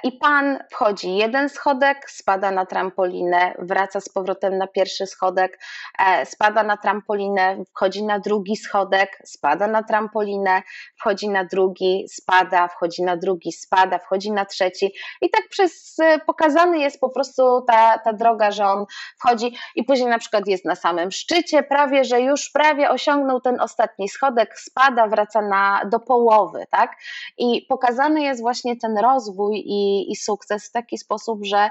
I 0.03 0.11
pan 0.11 0.59
wchodzi 0.71 1.15
jeden 1.15 1.49
schodek, 1.49 2.09
spada 2.11 2.51
na 2.51 2.65
trampolinę, 2.65 3.53
wraca 3.59 4.01
z 4.01 4.09
powrotem 4.09 4.57
na 4.57 4.67
pierwszy 4.67 5.07
schodek, 5.07 5.59
e, 5.99 6.25
spada 6.25 6.63
na 6.63 6.77
trampolinę, 6.77 7.57
wchodzi 7.75 8.03
na 8.03 8.19
drugi 8.19 8.55
schodek, 8.55 9.21
spada 9.25 9.67
na 9.67 9.83
trampolinę, 9.83 10.61
wchodzi 10.99 11.29
na 11.29 11.43
drugi, 11.45 12.05
spada, 12.09 12.67
wchodzi 12.67 13.03
na 13.03 13.17
drugi, 13.17 13.51
spada, 13.51 13.99
wchodzi 13.99 14.31
na 14.31 14.45
trzeci. 14.45 14.93
I 15.21 15.29
tak 15.29 15.41
przez 15.49 15.99
e, 15.99 16.19
pokazany 16.19 16.79
jest 16.79 16.99
po 16.99 17.09
prostu 17.09 17.61
ta, 17.67 17.97
ta 17.97 18.13
droga, 18.13 18.51
że 18.51 18.65
on 18.65 18.85
wchodzi 19.19 19.57
i 19.75 19.83
później 19.83 20.09
na 20.09 20.19
przykład 20.19 20.47
jest 20.47 20.65
na 20.65 20.75
samym 20.75 21.11
szczycie, 21.11 21.63
prawie, 21.63 22.03
że 22.03 22.21
już 22.21 22.49
prawie 22.49 22.89
osiągnął 22.89 23.41
ten 23.41 23.61
ostatni 23.61 24.09
schodek, 24.09 24.59
spada, 24.59 25.07
wraca 25.07 25.41
na, 25.41 25.81
do 25.85 25.99
połowy, 25.99 26.65
tak? 26.69 26.95
I 27.37 27.65
pokazany 27.69 28.21
jest 28.21 28.41
właśnie 28.41 28.77
ten 28.77 28.97
rozwój 28.97 29.48
i, 29.53 30.11
i 30.11 30.15
sukces 30.15 30.69
w 30.69 30.71
taki 30.71 30.97
sposób, 30.97 31.45
że 31.45 31.69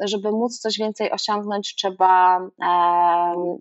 żeby 0.00 0.32
móc 0.32 0.58
coś 0.58 0.78
więcej 0.78 1.10
osiągnąć, 1.12 1.74
trzeba, 1.74 2.40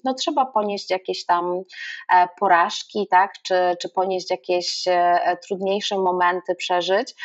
no, 0.04 0.14
trzeba 0.18 0.46
ponieść 0.46 0.90
jakieś 0.90 1.26
tam 1.26 1.62
e, 2.10 2.28
porażki, 2.40 3.08
tak? 3.12 3.34
czy, 3.44 3.56
czy 3.82 3.90
ponieść 3.90 4.32
jakieś 4.32 4.88
e, 4.88 5.38
trudniejsze 5.48 5.98
momenty, 5.98 6.56
przeżyć. 6.56 7.16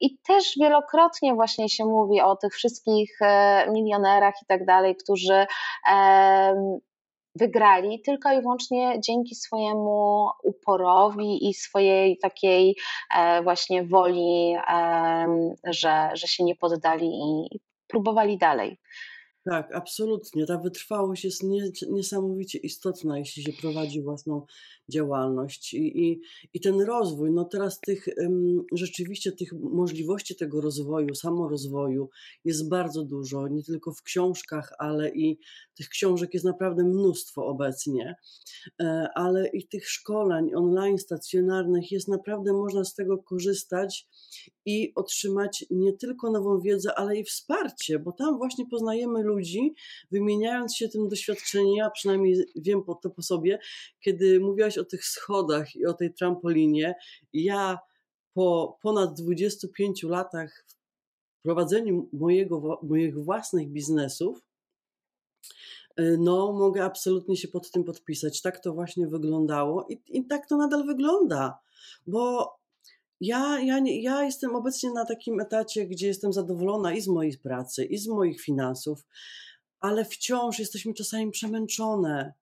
I 0.00 0.18
też 0.18 0.58
wielokrotnie 0.60 1.34
właśnie 1.34 1.68
się 1.68 1.84
mówi 1.84 2.20
o 2.20 2.36
tych 2.36 2.54
wszystkich 2.54 3.18
e, 3.22 3.66
milionerach 3.70 4.34
i 4.42 4.46
tak 4.46 4.64
dalej, 4.64 4.96
którzy 4.96 5.46
wygrali 7.34 8.02
tylko 8.02 8.32
i 8.32 8.42
wyłącznie 8.42 9.00
dzięki 9.00 9.34
swojemu 9.34 10.28
uporowi 10.42 11.48
i 11.48 11.54
swojej 11.54 12.18
takiej 12.18 12.76
e, 13.16 13.42
właśnie 13.42 13.84
woli, 13.84 14.56
że, 15.64 16.10
że 16.14 16.26
się 16.26 16.44
nie 16.44 16.56
poddali 16.56 17.06
i 17.06 17.60
próbowali 17.86 18.38
dalej. 18.38 18.78
Tak, 19.44 19.74
absolutnie. 19.74 20.46
Ta 20.46 20.58
wytrwałość 20.58 21.24
jest 21.24 21.42
nie, 21.42 21.70
niesamowicie 21.90 22.58
istotna, 22.58 23.18
jeśli 23.18 23.42
się 23.42 23.52
prowadzi 23.60 24.02
własną 24.02 24.46
działalność 24.88 25.74
i, 25.74 26.08
i, 26.08 26.20
i 26.54 26.60
ten 26.60 26.80
rozwój. 26.80 27.32
No 27.32 27.44
teraz 27.44 27.80
tych 27.80 28.06
rzeczywiście 28.72 29.32
tych 29.32 29.52
możliwości 29.52 30.36
tego 30.36 30.60
rozwoju, 30.60 31.14
samorozwoju 31.14 32.08
jest 32.44 32.68
bardzo 32.68 33.04
dużo, 33.04 33.48
nie 33.48 33.62
tylko 33.62 33.92
w 33.92 34.02
książkach, 34.02 34.72
ale 34.78 35.10
i 35.10 35.38
tych 35.76 35.88
książek 35.88 36.34
jest 36.34 36.46
naprawdę 36.46 36.84
mnóstwo 36.84 37.46
obecnie, 37.46 38.16
e, 38.80 39.08
ale 39.14 39.48
i 39.48 39.68
tych 39.68 39.88
szkoleń 39.88 40.54
online, 40.54 40.98
stacjonarnych 40.98 41.92
jest 41.92 42.08
naprawdę 42.08 42.52
można 42.52 42.84
z 42.84 42.94
tego 42.94 43.18
korzystać 43.18 44.08
i 44.66 44.92
otrzymać 44.94 45.64
nie 45.70 45.92
tylko 45.92 46.30
nową 46.30 46.60
wiedzę, 46.60 46.94
ale 46.98 47.16
i 47.16 47.24
wsparcie, 47.24 47.98
bo 47.98 48.12
tam 48.12 48.36
właśnie 48.38 48.66
poznajemy 48.70 49.22
ludzi, 49.22 49.33
wymieniając 50.10 50.76
się 50.76 50.88
tym 50.88 51.08
doświadczeniem. 51.08 51.74
Ja 51.76 51.90
przynajmniej 51.90 52.44
wiem 52.56 52.82
po 52.82 52.94
to 52.94 53.10
po 53.10 53.22
sobie, 53.22 53.58
kiedy 54.00 54.40
mówiłaś 54.40 54.78
o 54.78 54.84
tych 54.84 55.04
schodach 55.04 55.76
i 55.76 55.86
o 55.86 55.92
tej 55.92 56.14
trampolinie. 56.14 56.94
Ja 57.32 57.78
po 58.34 58.78
ponad 58.82 59.20
25 59.20 60.02
latach 60.02 60.66
w 61.38 61.42
prowadzeniu 61.42 62.08
mojego, 62.12 62.80
moich 62.82 63.24
własnych 63.24 63.68
biznesów, 63.68 64.42
y, 66.00 66.16
no, 66.20 66.52
mogę 66.52 66.84
absolutnie 66.84 67.36
się 67.36 67.48
pod 67.48 67.70
tym 67.70 67.84
podpisać. 67.84 68.42
Tak 68.42 68.60
to 68.60 68.74
właśnie 68.74 69.06
wyglądało 69.06 69.86
i, 69.88 70.02
i 70.06 70.26
tak 70.26 70.48
to 70.48 70.56
nadal 70.56 70.86
wygląda, 70.86 71.58
bo 72.06 72.54
ja, 73.20 73.60
ja, 73.60 73.78
nie, 73.78 74.02
ja 74.02 74.24
jestem 74.24 74.56
obecnie 74.56 74.90
na 74.90 75.04
takim 75.04 75.40
etacie, 75.40 75.86
gdzie 75.86 76.06
jestem 76.06 76.32
zadowolona 76.32 76.94
i 76.94 77.00
z 77.00 77.08
mojej 77.08 77.38
pracy, 77.38 77.84
i 77.84 77.98
z 77.98 78.08
moich 78.08 78.40
finansów, 78.40 79.06
ale 79.80 80.04
wciąż 80.04 80.58
jesteśmy 80.58 80.94
czasami 80.94 81.30
przemęczone. 81.30 82.32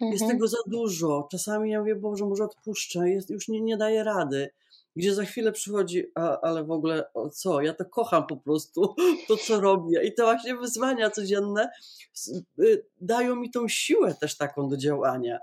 Mhm. 0.00 0.12
Jest 0.12 0.26
tego 0.28 0.48
za 0.48 0.58
dużo. 0.66 1.28
Czasami 1.30 1.70
ja 1.70 1.80
mówię, 1.80 1.96
Boże, 1.96 2.24
może 2.24 2.44
odpuszczę, 2.44 3.10
jest, 3.10 3.30
już 3.30 3.48
nie, 3.48 3.60
nie 3.60 3.76
daję 3.76 4.04
rady. 4.04 4.50
Gdzie 4.96 5.14
za 5.14 5.24
chwilę 5.24 5.52
przychodzi, 5.52 6.04
a, 6.14 6.40
ale 6.40 6.64
w 6.64 6.70
ogóle 6.70 7.12
o 7.14 7.30
co? 7.30 7.62
Ja 7.62 7.74
to 7.74 7.84
kocham 7.84 8.26
po 8.26 8.36
prostu, 8.36 8.94
to 9.28 9.36
co 9.36 9.60
robię. 9.60 10.04
I 10.04 10.14
te 10.14 10.22
właśnie 10.22 10.56
wyzwania 10.56 11.10
codzienne 11.10 11.70
y, 12.58 12.86
dają 13.00 13.36
mi 13.36 13.50
tą 13.50 13.68
siłę 13.68 14.14
też 14.20 14.36
taką 14.36 14.68
do 14.68 14.76
działania, 14.76 15.38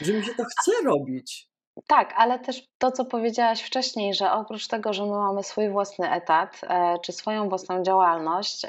że 0.00 0.12
mi 0.12 0.24
się 0.24 0.34
to 0.34 0.44
chce 0.44 0.72
robić. 0.84 1.49
Tak, 1.86 2.14
ale 2.16 2.38
też 2.38 2.62
to, 2.78 2.92
co 2.92 3.04
powiedziałaś 3.04 3.62
wcześniej, 3.62 4.14
że 4.14 4.32
oprócz 4.32 4.66
tego, 4.66 4.92
że 4.92 5.02
my 5.02 5.10
mamy 5.10 5.42
swój 5.42 5.70
własny 5.70 6.10
etat 6.10 6.60
e, 6.62 6.98
czy 6.98 7.12
swoją 7.12 7.48
własną 7.48 7.82
działalność, 7.82 8.64
e, 8.64 8.68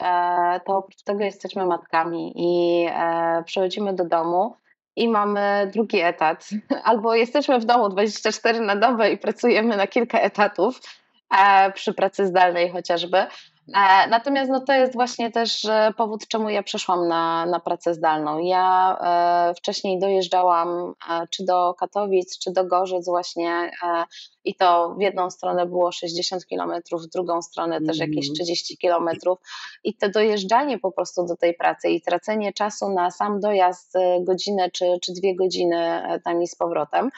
to 0.65 0.78
oprócz 0.78 1.04
tego 1.04 1.24
jesteśmy 1.24 1.65
matkami 1.65 2.34
i 2.36 2.86
e, 2.89 3.43
przychodzimy 3.45 3.93
do 3.93 4.06
domu 4.06 4.56
i 4.95 5.08
mamy 5.08 5.71
drugi 5.74 6.00
etat, 6.00 6.50
albo 6.84 7.15
jesteśmy 7.15 7.60
w 7.60 7.65
domu 7.65 7.89
24 7.89 8.60
na 8.60 8.76
dobę 8.76 9.12
i 9.12 9.17
pracujemy 9.17 9.78
na 9.78 9.88
kilka 9.88 10.19
etatów 10.19 10.82
przy 11.74 11.93
pracy 11.93 12.28
zdalnej 12.28 12.69
chociażby. 12.69 13.26
E, 13.67 14.08
natomiast 14.08 14.52
no, 14.52 14.60
to 14.60 14.74
jest 14.74 14.93
właśnie 14.93 15.32
też 15.32 15.65
e, 15.65 15.93
powód, 15.97 16.28
czemu 16.28 16.50
ja 16.50 16.63
przeszłam 16.63 17.08
na, 17.08 17.45
na 17.45 17.60
pracę 17.60 17.93
zdalną. 17.93 18.39
Ja 18.39 18.97
e, 19.02 19.54
wcześniej 19.56 20.00
dojeżdżałam 20.00 20.93
czy 21.30 21.45
do 21.45 21.74
Katowic, 21.74 22.39
czy 22.39 22.52
do 22.52 22.65
Gorzec 22.65 23.06
właśnie 23.06 23.71
i 24.43 24.56
to 24.56 24.95
w 24.97 25.02
jedną 25.02 25.30
stronę 25.30 25.65
było 25.65 25.91
60 25.91 26.45
kilometrów, 26.45 27.02
w 27.02 27.10
drugą 27.10 27.41
stronę 27.41 27.76
mm. 27.76 27.88
też 27.88 28.00
jakieś 28.00 28.32
30 28.32 28.74
mhm. 28.74 28.78
kilometrów 28.78 29.39
i 29.84 29.93
to 29.93 30.10
dojeżdżanie 30.10 30.80
po 30.80 30.91
prostu 30.91 31.26
do 31.26 31.36
tej 31.38 31.54
pracy 31.54 31.89
i 31.89 32.02
tracenie 32.02 32.54
czasu 32.54 32.89
na 32.89 33.12
sam 33.12 33.39
dojazd 33.39 33.93
godzinę 34.21 34.71
czy, 34.71 34.86
czy 35.02 35.13
dwie 35.13 35.36
godziny 35.36 36.02
tam 36.24 36.41
i 36.41 36.47
z 36.47 36.56
powrotem, 36.56 37.10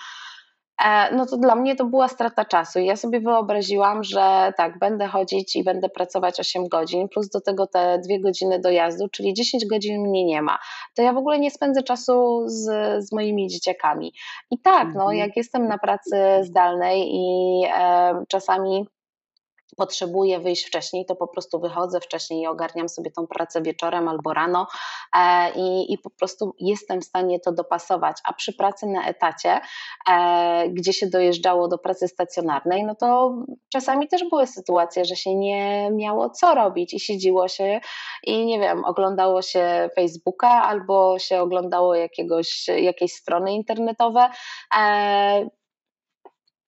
no 1.15 1.25
to 1.25 1.37
dla 1.37 1.55
mnie 1.55 1.75
to 1.75 1.85
była 1.85 2.07
strata 2.07 2.45
czasu. 2.45 2.79
I 2.79 2.85
ja 2.85 2.95
sobie 2.95 3.19
wyobraziłam, 3.19 4.03
że 4.03 4.53
tak, 4.57 4.79
będę 4.79 5.07
chodzić 5.07 5.55
i 5.55 5.63
będę 5.63 5.89
pracować 5.89 6.39
8 6.39 6.67
godzin, 6.67 7.09
plus 7.09 7.29
do 7.29 7.41
tego 7.41 7.67
te 7.67 7.99
dwie 7.99 8.21
godziny 8.21 8.59
dojazdu, 8.59 9.07
czyli 9.09 9.33
10 9.33 9.65
godzin 9.65 10.01
mnie 10.01 10.25
nie 10.25 10.41
ma. 10.41 10.59
To 10.95 11.01
ja 11.01 11.13
w 11.13 11.17
ogóle 11.17 11.39
nie 11.39 11.51
spędzę 11.51 11.83
czasu 11.83 12.43
z, 12.45 12.63
z 13.07 13.11
moimi 13.11 13.47
dzieciakami. 13.47 14.13
I 14.51 14.59
tak, 14.59 14.87
no, 14.95 15.01
mhm. 15.01 15.17
jak 15.17 15.37
jestem 15.37 15.67
na 15.67 15.77
pracy 15.77 16.17
zdalnej 16.41 17.09
i 17.15 17.61
e, 17.75 18.23
czasami 18.27 18.87
potrzebuję 19.77 20.39
wyjść 20.39 20.65
wcześniej, 20.67 21.05
to 21.05 21.15
po 21.15 21.27
prostu 21.27 21.59
wychodzę 21.59 21.99
wcześniej 21.99 22.41
i 22.41 22.47
ogarniam 22.47 22.89
sobie 22.89 23.11
tą 23.11 23.27
pracę 23.27 23.61
wieczorem 23.61 24.07
albo 24.07 24.33
rano 24.33 24.67
e, 25.15 25.51
i, 25.55 25.93
i 25.93 25.97
po 25.97 26.09
prostu 26.09 26.55
jestem 26.59 27.01
w 27.01 27.05
stanie 27.05 27.39
to 27.39 27.51
dopasować. 27.51 28.17
A 28.23 28.33
przy 28.33 28.53
pracy 28.53 28.85
na 28.85 29.07
etacie, 29.07 29.61
e, 30.11 30.69
gdzie 30.69 30.93
się 30.93 31.07
dojeżdżało 31.07 31.67
do 31.67 31.77
pracy 31.77 32.07
stacjonarnej, 32.07 32.83
no 32.83 32.95
to 32.95 33.35
czasami 33.69 34.07
też 34.07 34.29
były 34.29 34.47
sytuacje, 34.47 35.05
że 35.05 35.15
się 35.15 35.35
nie 35.35 35.91
miało 35.91 36.29
co 36.29 36.55
robić 36.55 36.93
i 36.93 36.99
siedziło 36.99 37.47
się 37.47 37.79
i 38.23 38.45
nie 38.45 38.59
wiem, 38.59 38.85
oglądało 38.85 39.41
się 39.41 39.89
Facebooka 39.95 40.49
albo 40.49 41.19
się 41.19 41.41
oglądało 41.41 41.95
jakiegoś, 41.95 42.67
jakieś 42.67 43.13
strony 43.13 43.53
internetowe. 43.53 44.29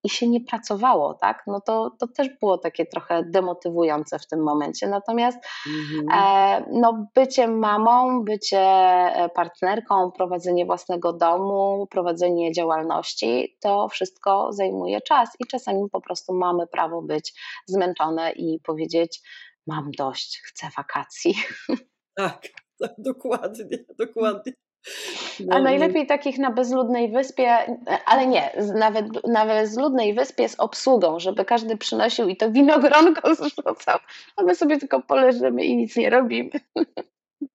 I 0.05 0.09
się 0.09 0.27
nie 0.27 0.41
pracowało, 0.41 1.13
tak? 1.13 1.43
No 1.47 1.61
to, 1.61 1.91
to 1.99 2.07
też 2.07 2.29
było 2.39 2.57
takie 2.57 2.85
trochę 2.85 3.23
demotywujące 3.23 4.19
w 4.19 4.27
tym 4.27 4.43
momencie. 4.43 4.87
Natomiast 4.87 5.37
mhm. 5.67 6.07
e, 6.11 6.65
no, 6.71 7.07
bycie 7.15 7.47
mamą, 7.47 8.23
bycie 8.23 8.59
e, 8.59 9.29
partnerką, 9.35 10.11
prowadzenie 10.11 10.65
własnego 10.65 11.13
domu, 11.13 11.87
prowadzenie 11.91 12.51
działalności, 12.51 13.57
to 13.61 13.89
wszystko 13.89 14.53
zajmuje 14.53 15.01
czas 15.01 15.29
i 15.39 15.47
czasami 15.47 15.89
po 15.89 16.01
prostu 16.01 16.33
mamy 16.33 16.67
prawo 16.67 17.01
być 17.01 17.33
zmęczone 17.67 18.31
i 18.31 18.59
powiedzieć: 18.59 19.21
Mam 19.67 19.91
dość, 19.97 20.41
chcę 20.45 20.67
wakacji. 20.77 21.35
Tak, 22.17 22.47
tak 22.79 22.91
dokładnie, 23.09 23.77
dokładnie. 23.99 24.53
No, 25.39 25.55
A 25.55 25.61
najlepiej 25.61 26.07
takich 26.07 26.37
na 26.37 26.51
bezludnej 26.51 27.11
wyspie, 27.11 27.57
ale 28.05 28.27
nie, 28.27 28.51
nawet 28.75 29.27
na 29.27 29.45
bezludnej 29.45 30.13
wyspie 30.13 30.49
z 30.49 30.59
obsługą, 30.59 31.19
żeby 31.19 31.45
każdy 31.45 31.77
przynosił 31.77 32.27
i 32.27 32.37
to 32.37 32.51
winogronko 32.51 33.35
zrzucał, 33.35 33.99
a 34.35 34.43
my 34.43 34.55
sobie 34.55 34.77
tylko 34.77 35.01
poleżymy 35.01 35.65
i 35.65 35.77
nic 35.77 35.95
nie 35.95 36.09
robimy. 36.09 36.49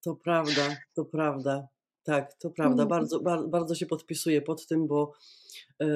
To 0.03 0.15
prawda, 0.15 0.61
to 0.95 1.05
prawda. 1.05 1.67
Tak, 2.03 2.33
to 2.33 2.49
prawda. 2.49 2.83
Mhm. 2.83 2.89
Bardzo, 2.89 3.19
bardzo, 3.19 3.47
bardzo 3.47 3.75
się 3.75 3.85
podpisuję 3.85 4.41
pod 4.41 4.67
tym, 4.67 4.87
bo 4.87 5.13
e, 5.81 5.87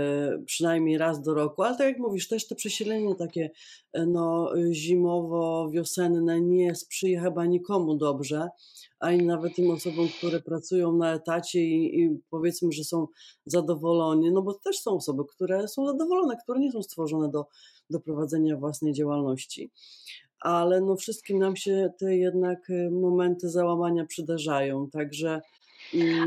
przynajmniej 0.46 0.98
raz 0.98 1.22
do 1.22 1.34
roku, 1.34 1.64
ale 1.64 1.78
tak 1.78 1.88
jak 1.88 2.00
mówisz, 2.00 2.28
też 2.28 2.48
te 2.48 2.56
przesilenie 2.56 3.16
takie 3.16 3.52
e, 3.94 4.06
no, 4.06 4.52
zimowo-wiosenne 4.72 6.42
nie 6.42 6.76
sprzyja 6.76 7.22
chyba 7.22 7.46
nikomu 7.46 7.96
dobrze, 7.96 8.48
ani 9.00 9.26
nawet 9.26 9.56
tym 9.56 9.72
osobom, 9.72 10.08
które 10.18 10.40
pracują 10.40 10.98
na 10.98 11.14
etacie 11.14 11.62
i, 11.62 12.02
i 12.02 12.20
powiedzmy, 12.30 12.72
że 12.72 12.84
są 12.84 13.08
zadowoleni, 13.46 14.32
no 14.32 14.42
bo 14.42 14.54
też 14.54 14.80
są 14.80 14.92
osoby, 14.92 15.24
które 15.36 15.68
są 15.68 15.86
zadowolone, 15.86 16.38
które 16.44 16.60
nie 16.60 16.72
są 16.72 16.84
stworzone 16.84 17.30
do, 17.30 17.46
do 17.90 18.00
prowadzenia 18.00 18.58
własnej 18.58 18.94
działalności 18.94 19.72
ale 20.46 20.82
no 20.82 20.96
wszystkim 20.96 21.40
nam 21.40 21.56
się 21.56 21.90
te 21.98 22.18
jednak 22.18 22.70
e, 22.70 22.90
momenty 22.92 23.50
załamania 23.50 24.06
przydarzają, 24.06 24.90
także 24.90 25.42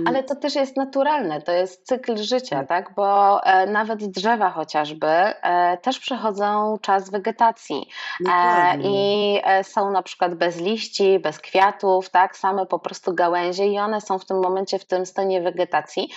ale 0.06 0.22
to 0.22 0.36
też 0.36 0.54
jest 0.54 0.76
naturalne, 0.76 1.42
to 1.42 1.52
jest 1.52 1.86
cykl 1.86 2.16
życia, 2.16 2.64
tak? 2.64 2.68
tak? 2.68 2.94
Bo 2.94 3.42
e, 3.44 3.66
nawet 3.66 4.04
drzewa 4.04 4.50
chociażby 4.50 5.06
e, 5.06 5.78
też 5.82 5.98
przechodzą 5.98 6.78
czas 6.80 7.10
wegetacji 7.10 7.88
e, 8.28 8.78
i 8.78 9.40
są 9.62 9.90
na 9.90 10.02
przykład 10.02 10.34
bez 10.34 10.60
liści, 10.60 11.18
bez 11.18 11.38
kwiatów, 11.38 12.10
tak? 12.10 12.36
Same 12.36 12.66
po 12.66 12.78
prostu 12.78 13.14
gałęzie 13.14 13.66
i 13.66 13.78
one 13.78 14.00
są 14.00 14.18
w 14.18 14.24
tym 14.24 14.40
momencie 14.40 14.78
w 14.78 14.84
tym 14.84 15.06
stanie 15.06 15.42
wegetacji. 15.42 16.10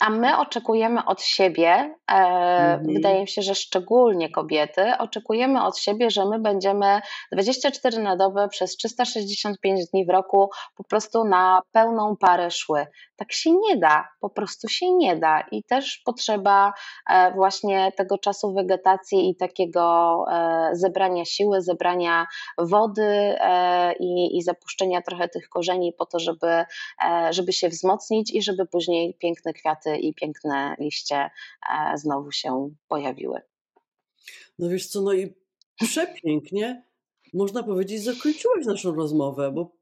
A 0.00 0.10
my 0.10 0.38
oczekujemy 0.38 1.04
od 1.04 1.22
siebie, 1.22 1.70
e, 1.70 2.14
mhm. 2.14 2.94
wydaje 2.94 3.20
mi 3.20 3.28
się, 3.28 3.42
że 3.42 3.54
szczególnie 3.54 4.30
kobiety, 4.30 4.92
oczekujemy 4.98 5.64
od 5.64 5.78
siebie, 5.78 6.10
że 6.10 6.26
my 6.26 6.38
będziemy 6.38 7.00
24 7.32 7.98
na 7.98 8.16
dobę 8.16 8.48
przez 8.48 8.76
365 8.76 9.90
dni 9.90 10.06
w 10.06 10.10
roku 10.10 10.50
po 10.76 10.84
prostu 10.84 11.24
na 11.24 11.62
pełną 11.72 12.16
parę 12.16 12.50
szły. 12.50 12.86
Tak 13.16 13.32
się 13.32 13.50
nie 13.52 13.76
da, 13.76 14.08
po 14.20 14.30
prostu 14.30 14.68
się 14.68 14.90
nie 14.90 15.16
da 15.16 15.40
i 15.40 15.64
też 15.64 16.02
potrzeba 16.04 16.72
e, 17.10 17.32
właśnie 17.32 17.92
tego 17.96 18.18
czasu 18.18 18.54
wegetacji 18.54 19.30
i 19.30 19.36
takiego 19.36 20.24
e, 20.32 20.70
zebrania 20.72 21.24
siły, 21.24 21.62
zebrania 21.62 22.26
wody 22.58 23.36
i, 24.00 24.36
i 24.36 24.42
zapuszczenia 24.42 25.02
trochę 25.02 25.28
tych 25.28 25.48
korzeni 25.48 25.92
po 25.92 26.06
to, 26.06 26.18
żeby, 26.18 26.64
żeby 27.30 27.52
się 27.52 27.68
wzmocnić 27.68 28.34
i 28.34 28.42
żeby 28.42 28.66
później 28.66 29.14
piękne 29.14 29.52
kwiaty 29.52 29.89
kwiaty 29.90 29.98
i 29.98 30.14
piękne 30.14 30.76
liście 30.78 31.16
e, 31.16 31.98
znowu 31.98 32.32
się 32.32 32.70
pojawiły. 32.88 33.40
No 34.58 34.68
wiesz 34.68 34.86
co, 34.86 35.02
no 35.02 35.12
i 35.12 35.34
przepięknie, 35.76 36.84
można 37.34 37.62
powiedzieć, 37.62 38.04
zakończyłaś 38.04 38.66
naszą 38.66 38.94
rozmowę, 38.94 39.52
bo 39.52 39.72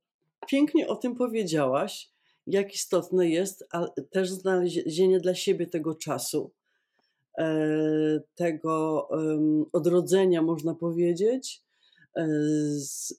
pięknie 0.48 0.88
o 0.88 0.96
tym 0.96 1.16
powiedziałaś, 1.16 2.10
jak 2.46 2.74
istotne 2.74 3.28
jest 3.28 3.68
też 4.10 4.30
znalezienie 4.30 5.20
dla 5.20 5.34
siebie 5.34 5.66
tego 5.66 5.94
czasu, 5.94 6.50
e, 7.38 7.46
tego 8.34 9.08
odrodzenia, 9.72 10.42
można 10.42 10.74
powiedzieć, 10.74 11.62
e, 12.16 12.26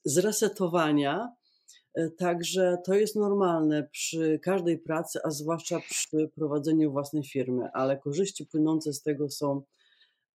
zresetowania, 0.05 1.35
także 2.17 2.77
to 2.85 2.93
jest 2.93 3.15
normalne 3.15 3.87
przy 3.91 4.39
każdej 4.43 4.77
pracy, 4.77 5.19
a 5.23 5.29
zwłaszcza 5.29 5.79
przy 5.79 6.29
prowadzeniu 6.35 6.91
własnej 6.91 7.23
firmy, 7.23 7.69
ale 7.73 7.97
korzyści 7.97 8.45
płynące 8.45 8.93
z 8.93 9.01
tego 9.01 9.29
są 9.29 9.61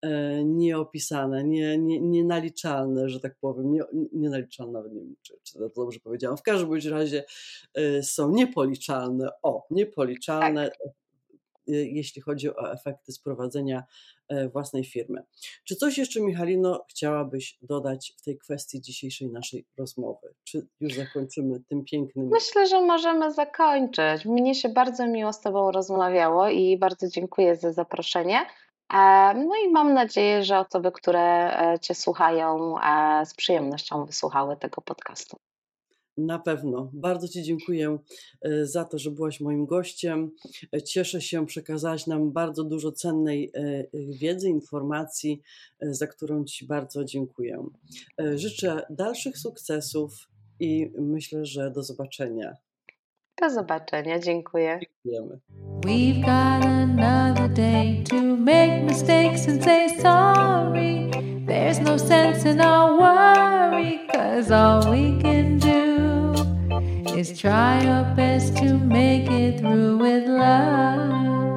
e, 0.01 0.43
nieopisane, 0.45 1.43
nie, 1.43 1.77
nie, 1.77 2.01
nienaliczalne, 2.01 3.09
że 3.09 3.19
tak 3.19 3.35
powiem, 3.41 3.71
nie, 3.71 3.81
nienaliczalne, 4.13 4.73
nawet 4.73 4.93
nie 4.93 5.01
wiem, 5.01 5.15
czy, 5.21 5.33
czy 5.43 5.53
to 5.53 5.69
dobrze 5.75 5.99
powiedziałam. 5.99 6.37
W 6.37 6.43
każdym 6.43 6.91
razie 6.91 7.23
e, 7.73 8.03
są 8.03 8.31
niepoliczalne, 8.31 9.29
o, 9.43 9.67
niepoliczalne, 9.69 10.69
tak. 10.69 11.04
Jeśli 11.67 12.21
chodzi 12.21 12.49
o 12.49 12.71
efekty 12.71 13.11
sprowadzenia 13.11 13.83
E, 14.29 14.49
własnej 14.49 14.85
firmy. 14.85 15.23
Czy 15.63 15.75
coś 15.75 15.97
jeszcze, 15.97 16.21
Michalino, 16.21 16.85
chciałabyś 16.89 17.57
dodać 17.61 18.13
w 18.17 18.21
tej 18.21 18.37
kwestii 18.37 18.81
dzisiejszej 18.81 19.29
naszej 19.29 19.65
rozmowy? 19.77 20.33
Czy 20.43 20.67
już 20.79 20.93
zakończymy 20.93 21.59
tym 21.69 21.83
pięknym? 21.85 22.29
Myślę, 22.31 22.67
że 22.67 22.81
możemy 22.81 23.33
zakończyć. 23.33 24.25
Mnie 24.25 24.55
się 24.55 24.69
bardzo 24.69 25.07
miło 25.07 25.33
z 25.33 25.41
Tobą 25.41 25.71
rozmawiało 25.71 26.49
i 26.49 26.77
bardzo 26.77 27.07
dziękuję 27.07 27.55
za 27.55 27.73
zaproszenie. 27.73 28.39
E, 28.93 29.33
no 29.33 29.55
i 29.65 29.71
mam 29.71 29.93
nadzieję, 29.93 30.43
że 30.43 30.59
osoby, 30.59 30.91
które 30.91 31.57
e, 31.73 31.79
Cię 31.79 31.95
słuchają, 31.95 32.75
z 33.25 33.33
przyjemnością 33.33 34.05
wysłuchały 34.05 34.57
tego 34.57 34.81
podcastu. 34.81 35.37
Na 36.17 36.39
pewno. 36.39 36.89
Bardzo 36.93 37.27
Ci 37.27 37.43
dziękuję 37.43 37.97
e, 38.41 38.65
za 38.65 38.85
to, 38.85 38.99
że 38.99 39.11
byłaś 39.11 39.39
moim 39.39 39.65
gościem. 39.65 40.31
E, 40.73 40.81
cieszę 40.81 41.21
się, 41.21 41.45
przekazałaś 41.45 42.07
nam 42.07 42.31
bardzo 42.31 42.63
dużo 42.63 42.91
cennej 42.91 43.51
e, 43.53 43.85
wiedzy, 43.93 44.49
informacji, 44.49 45.41
za 45.81 46.07
którą 46.07 46.45
Ci 46.45 46.65
bardzo 46.65 47.05
dziękuję. 47.05 47.63
Życzę 48.35 48.81
dalszych 48.89 49.37
sukcesów 49.37 50.29
i 50.59 50.91
myślę, 50.97 51.45
że 51.45 51.71
do 51.71 51.83
zobaczenia. 51.83 52.55
Do 53.41 53.49
zobaczenia, 53.49 54.19
dziękuję. 54.19 54.79
Dziękujemy. 54.81 55.39
We've 55.85 56.21
got 56.21 56.65
another 56.65 57.53
day 57.53 58.03
to 58.09 58.15
make 58.21 58.83
mistakes 58.83 59.47
and 59.47 59.63
say 59.63 59.89
sorry. 60.01 61.11
There's 61.47 61.79
no 61.79 61.97
sense 61.97 62.49
in 62.49 62.61
our 62.61 62.97
worry, 62.97 63.99
cause 64.11 64.51
all 64.51 64.91
we 64.91 65.21
can 65.21 65.59
do 65.59 65.94
is 67.17 67.39
try 67.39 67.81
your 67.81 68.03
best 68.15 68.57
to 68.57 68.77
make 68.77 69.29
it 69.31 69.59
through 69.59 69.97
with 69.97 70.27
love. 70.27 71.54